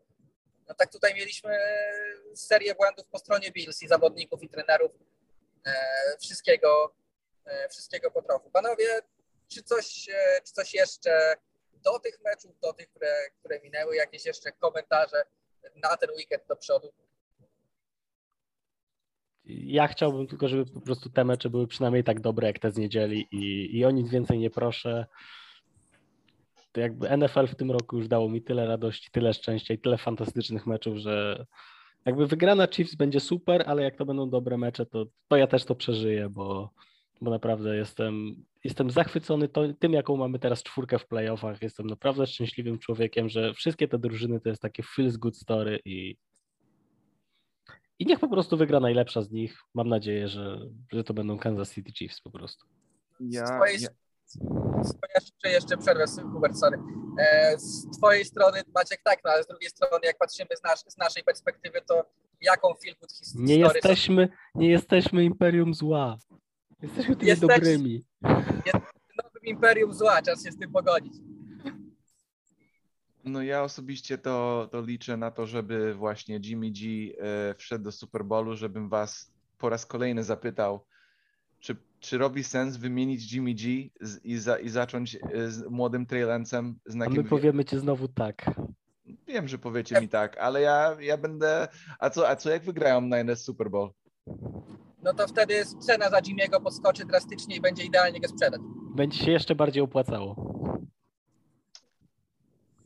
[0.67, 4.91] No tak tutaj mieliśmy e, serię błędów po stronie Bills i zawodników i trenerów
[5.65, 5.73] e,
[6.21, 6.95] wszystkiego,
[7.45, 8.49] e, wszystkiego po trochu.
[8.49, 8.99] Panowie,
[9.47, 10.07] czy coś,
[10.45, 11.35] czy coś jeszcze
[11.73, 15.25] do tych meczów, do tych, które, które minęły, jakieś jeszcze komentarze
[15.75, 16.93] na ten weekend do przodu?
[19.45, 22.77] Ja chciałbym tylko, żeby po prostu te mecze były przynajmniej tak dobre jak te z
[22.77, 25.05] niedzieli i, i o nic więcej nie proszę.
[26.75, 29.97] To jakby NFL w tym roku już dało mi tyle radości, tyle szczęścia i tyle
[29.97, 31.45] fantastycznych meczów, że
[32.05, 35.65] jakby wygrana Chiefs będzie super, ale jak to będą dobre mecze, to, to ja też
[35.65, 36.69] to przeżyję, bo,
[37.21, 41.61] bo naprawdę jestem, jestem zachwycony to, tym, jaką mamy teraz czwórkę w playoffach.
[41.61, 46.17] Jestem naprawdę szczęśliwym człowiekiem, że wszystkie te drużyny to jest takie feels good story i,
[47.99, 49.59] i niech po prostu wygra najlepsza z nich.
[49.73, 50.59] Mam nadzieję, że,
[50.93, 52.65] że to będą Kansas City Chiefs po prostu.
[53.19, 53.89] Z Ja, twojej, ja,
[55.15, 56.77] jeszcze, jeszcze przerwę, Hubert, sorry.
[57.19, 60.79] E, Z twojej strony, Maciek, tak, no ale z drugiej strony, jak patrzymy z, nasz,
[60.87, 62.05] z naszej perspektywy, to
[62.41, 66.17] jaką feel good his- Nie jesteśmy, nie jesteśmy imperium zła.
[66.81, 68.05] Jesteśmy tymi Jesteś- dobrymi.
[68.23, 68.29] są
[69.23, 71.13] nowym imperium zła, czas się z tym pogodzić.
[73.23, 77.91] no ja osobiście to, to liczę na to, żeby właśnie Jimmy G e, wszedł do
[77.91, 80.85] Super Bowlu, żebym was po raz kolejny zapytał,
[81.59, 86.05] czy, czy robi sens wymienić Jimmy G z, i, za, i zacząć e, z młodym
[86.05, 88.45] Trey Lance'em A znakiem my wie- powiemy ci znowu tak.
[89.27, 91.67] Wiem, że powiecie mi tak, ale ja, ja będę.
[91.99, 93.89] A co, a co jak wygrają Niners Super Bowl?
[95.03, 98.61] No to wtedy cena za Jimmy'ego podskoczy drastycznie i będzie idealnie go sprzedać.
[98.95, 100.35] Będzie się jeszcze bardziej opłacało.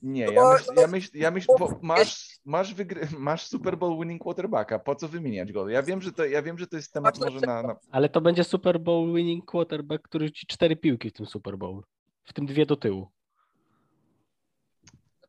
[0.03, 1.47] Nie, No ja myślę, ja myśl, ja myśl,
[1.81, 5.69] masz, masz, wygry, masz Super Bowl winning quarterbacka, po co wymieniać go?
[5.69, 7.75] Ja wiem, że to, ja wiem, że to jest temat Masz może na, na...
[7.91, 11.83] Ale to będzie Super Bowl winning quarterback, który rzuci cztery piłki w tym Super Bowl.
[12.23, 13.11] W tym dwie do tyłu.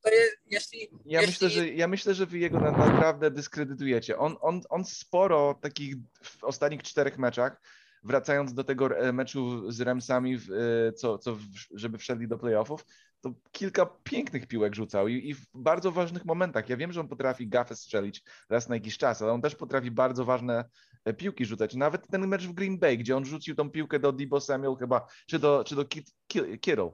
[0.03, 4.19] To je, jeśli, Ja jeśli myślę, że, ja myślę, że wy jego na, naprawdę dyskredytujecie.
[4.19, 7.61] On, on, on sporo takich w ostatnich czterech meczach,
[8.03, 11.43] wracając do tego e, meczu z Ramsami, w, e, co, co w,
[11.75, 12.85] żeby wszedli do playoffów,
[13.21, 16.69] to kilka pięknych piłek rzucał i, i w bardzo ważnych momentach.
[16.69, 19.91] Ja wiem, że on potrafi gafę strzelić raz na jakiś czas, ale on też potrafi
[19.91, 20.65] bardzo ważne
[21.05, 21.75] e, piłki rzucać.
[21.75, 25.07] Nawet ten mecz w Green Bay, gdzie on rzucił tą piłkę do Debo Samuel chyba,
[25.27, 26.91] czy do, czy do Kit, Ki- Kittle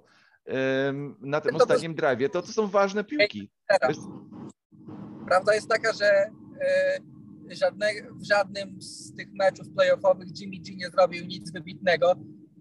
[1.21, 3.51] na tym To ostatnim drive'ie, to, to są ważne piłki.
[3.89, 4.01] Jest-
[5.27, 6.07] Prawda jest taka, że
[6.61, 6.99] e,
[7.51, 12.15] żadne, w żadnym z tych meczów playoffowych Jimmy G nie zrobił nic wybitnego.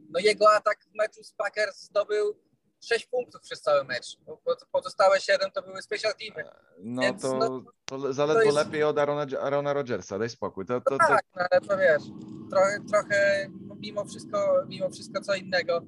[0.09, 2.44] No jego atak w meczu z Packers zdobył
[2.85, 4.17] 6 punktów przez cały mecz.
[4.25, 6.49] bo Pozostałe 7 to były special teamy.
[6.79, 10.65] No Więc, to, no, to zaledwo jest- lepiej od Arona, Arona Rodgersa, daj spokój.
[10.65, 12.03] To, to, to, Tak, no ale to wiesz,
[12.49, 15.81] trochę, trochę mimo wszystko, mimo wszystko co innego,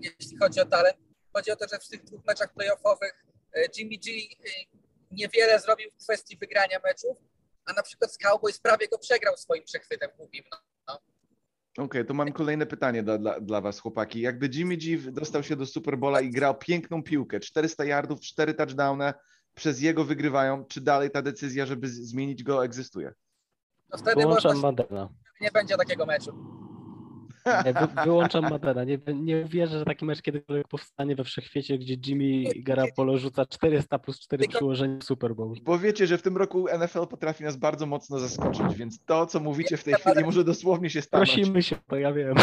[0.00, 0.96] jeśli chodzi o talent,
[1.32, 3.24] chodzi o to, że w tych dwóch meczach playoffowych
[3.56, 4.26] y, Jimmy G y,
[5.10, 7.18] niewiele zrobił w kwestii wygrania meczów,
[7.64, 10.44] a na przykład z Cowboys prawie go przegrał swoim przechwytem głupim.
[10.52, 10.58] No.
[11.78, 14.20] Okej, to mam kolejne pytanie dla, dla, dla was, chłopaki.
[14.20, 19.12] Jakby Jimmy G dostał się do Superbola i grał piękną piłkę, 400 yardów, 4 touchdowny,
[19.54, 23.12] przez jego wygrywają, czy dalej ta decyzja, żeby zmienić go, egzystuje?
[23.90, 25.08] To wtedy można, Wyłączam Madena.
[25.40, 26.32] nie będzie takiego meczu.
[27.64, 28.84] Nie, wy, wyłączam Madena.
[28.84, 33.98] Nie, nie wierzę, że taki mecz kiedykolwiek powstanie we wszechświecie, gdzie Jimmy Garapolo rzuca 400
[33.98, 35.56] plus 4 Tylko- przyłożenia w Super Bowl.
[35.62, 39.40] Bo wiecie, że w tym roku NFL potrafi nas bardzo mocno zaskoczyć, więc to, co
[39.40, 41.32] mówicie w tej chwili, może dosłownie się stanąć.
[41.32, 42.36] Prosimy się, to ja wiem.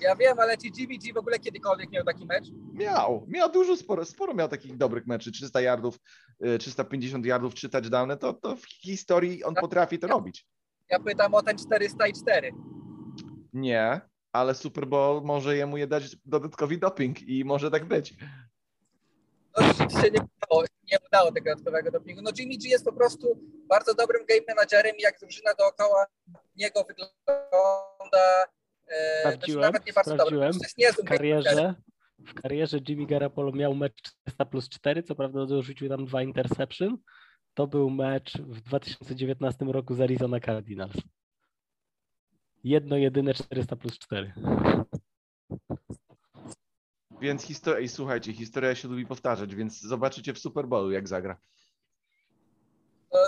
[0.00, 2.44] Ja wiem, ale czy Jimmy G w ogóle kiedykolwiek miał taki mecz?
[2.72, 5.98] Miał, miał dużo, sporo, sporo miał takich dobrych meczy, 300 yardów,
[6.46, 10.46] y, 350 yardów, 3 touchdowny, to, to w historii on potrafi to robić.
[10.90, 12.50] Ja pytam o ten 404.
[13.58, 14.00] Nie,
[14.32, 18.14] ale Super Bowl może jemu je dać dodatkowy doping i może tak być.
[19.56, 22.22] No rzeczywiście nie udało, nie udało tego dodatkowego dopingu.
[22.22, 26.06] No Jimmy G jest po prostu bardzo dobrym game managerem i jak drużyna dookoła
[26.56, 28.44] niego wygląda,
[28.86, 30.52] e, znaczy Sprawdziłem, nawet nie bardzo sprawdziłem.
[30.52, 31.74] to jest niezłym W karierze,
[32.18, 36.98] w karierze Jimmy Garapolo miał mecz 400 plus 4, co prawda dorzucił tam dwa interception.
[37.54, 40.96] To był mecz w 2019 roku z Arizona Cardinals.
[42.64, 44.32] Jedno jedyne 400 plus 4.
[47.20, 51.40] Więc historia, i słuchajcie, historia się lubi powtarzać, więc zobaczycie w Super Bowlu, jak zagra.
[53.12, 53.18] No,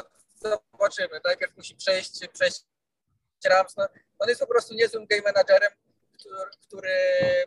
[0.72, 1.20] zobaczymy.
[1.24, 2.64] Najpierw musi przejść, przejść
[3.45, 3.76] Rams.
[3.76, 5.72] No, on jest po prostu niezłym game managerem,
[6.18, 6.91] który, który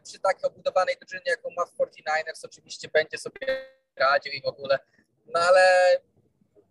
[0.03, 4.79] przy takiej obudowanej drużynie, jaką ma w 49ers, oczywiście będzie sobie radził i w ogóle.
[5.25, 5.61] No ale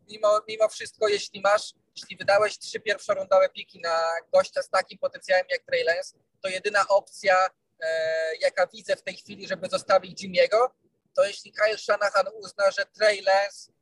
[0.09, 5.47] mimo, mimo wszystko, jeśli masz, jeśli wydałeś trzy pierwszorundowe piki na gościa z takim potencjałem
[5.51, 10.69] jak Trey Lance, to jedyna opcja, e, jaka widzę w tej chwili, żeby zostawić Jimmy'ego,
[11.15, 13.73] to jeśli Kyle Shanahan uzna, że Trey Lance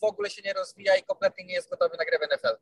[0.00, 2.56] w ogóle się nie rozwija i kompletnie nie jest gotowy na grę w NFL.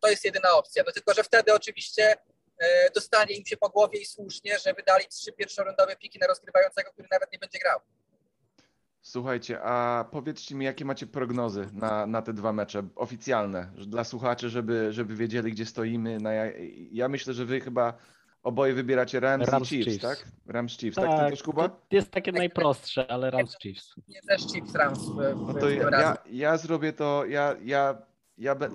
[0.00, 0.82] To jest jedyna opcja.
[0.86, 2.16] No tylko, że wtedy oczywiście
[2.58, 6.92] e, dostanie im się po głowie i słusznie, że wydali trzy pierwszorundowe piki na rozgrywającego,
[6.92, 7.80] który nawet nie będzie grał.
[9.04, 14.50] Słuchajcie, a powiedzcie mi, jakie macie prognozy na, na te dwa mecze oficjalne, dla słuchaczy,
[14.50, 16.18] żeby, żeby wiedzieli, gdzie stoimy.
[16.18, 16.52] Na, ja,
[16.92, 17.94] ja myślę, że wy chyba
[18.42, 20.02] oboje wybieracie Rams, Rams i Chiefs, Chiefs.
[20.02, 20.28] tak?
[20.46, 21.24] Rams Chiefs, tak?
[21.24, 21.68] Ty też, Kuba?
[21.68, 23.94] to jest takie najprostsze, ale Rams Chiefs.
[24.08, 27.98] Nie też Chiefs Rams w, w, No to ja, ja, ja zrobię to, ja, ja,
[28.38, 28.68] ja be,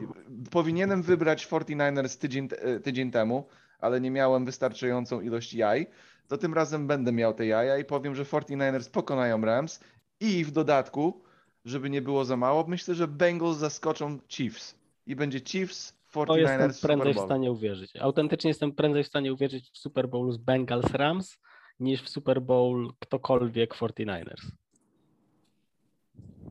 [0.52, 3.48] powinienem wybrać 49ers tydzień, e, tydzień temu,
[3.80, 5.88] ale nie miałem wystarczającą ilość jaj,
[6.28, 9.80] to tym razem będę miał te jaja i powiem, że 49ers pokonają Rams
[10.20, 11.24] i w dodatku,
[11.66, 16.38] żeby nie było za mało, myślę, że Bengals zaskoczą Chiefs i będzie Chiefs, To 49ers
[16.38, 17.96] jestem w Super prędzej w stanie uwierzyć.
[17.96, 21.38] Autentycznie jestem prędzej w stanie uwierzyć w Super Bowl z Bengals Rams
[21.80, 24.52] niż w Super Bowl ktokolwiek 49ers.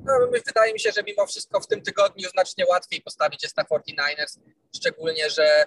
[0.05, 3.57] No, my- wydaje mi się, że mimo wszystko w tym tygodniu znacznie łatwiej postawić jest
[3.57, 4.39] na 49ers,
[4.77, 5.65] szczególnie, że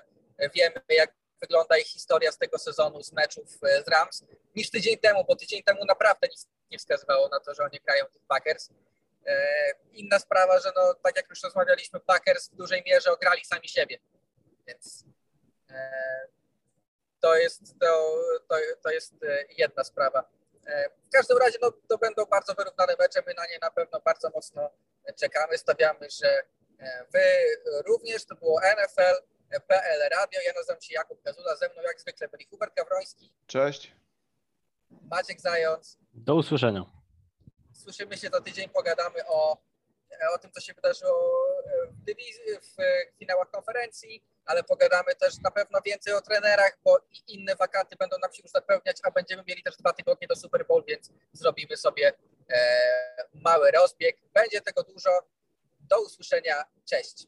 [0.56, 4.24] wiemy, jak wygląda ich historia z tego sezonu, z meczów e, z Rams,
[4.56, 8.06] niż tydzień temu, bo tydzień temu naprawdę nic nie wskazywało na to, że oni grają
[8.06, 8.70] tych Packers.
[9.26, 13.68] E, Inna sprawa, że no, tak jak już rozmawialiśmy, Packers w dużej mierze ograli sami
[13.68, 14.00] siebie,
[14.68, 15.04] więc
[15.70, 15.92] e,
[17.20, 18.18] to jest, to,
[18.50, 19.14] to, to jest
[19.58, 20.24] jedna sprawa.
[21.08, 24.30] W każdym razie no, to będą bardzo wyrównane mecze, my na nie na pewno bardzo
[24.30, 24.70] mocno
[25.20, 26.44] czekamy, stawiamy, że
[27.14, 27.24] wy
[27.86, 32.28] również, to było NFL, PL Radio, ja nazywam się Jakub Kazula, ze mną jak zwykle
[32.28, 33.96] byli Hubert Gawroński, Cześć.
[35.02, 36.86] Maciek Zając, Do usłyszenia.
[37.74, 39.58] słyszymy się za tydzień, pogadamy o,
[40.34, 41.34] o tym, co się wydarzyło
[41.66, 42.76] e, w, dywizji, w
[43.20, 48.18] finałach konferencji, ale pogadamy też na pewno więcej o trenerach, bo i inne wakaty będą
[48.22, 51.78] nam się już zapełniać, a będziemy mieli też dwa tygodnie do Super Bowl, więc zrobimy
[51.78, 52.14] sobie
[53.34, 54.18] mały rozbieg.
[54.34, 55.10] Będzie tego dużo.
[55.80, 56.64] Do usłyszenia.
[56.86, 57.28] Cześć.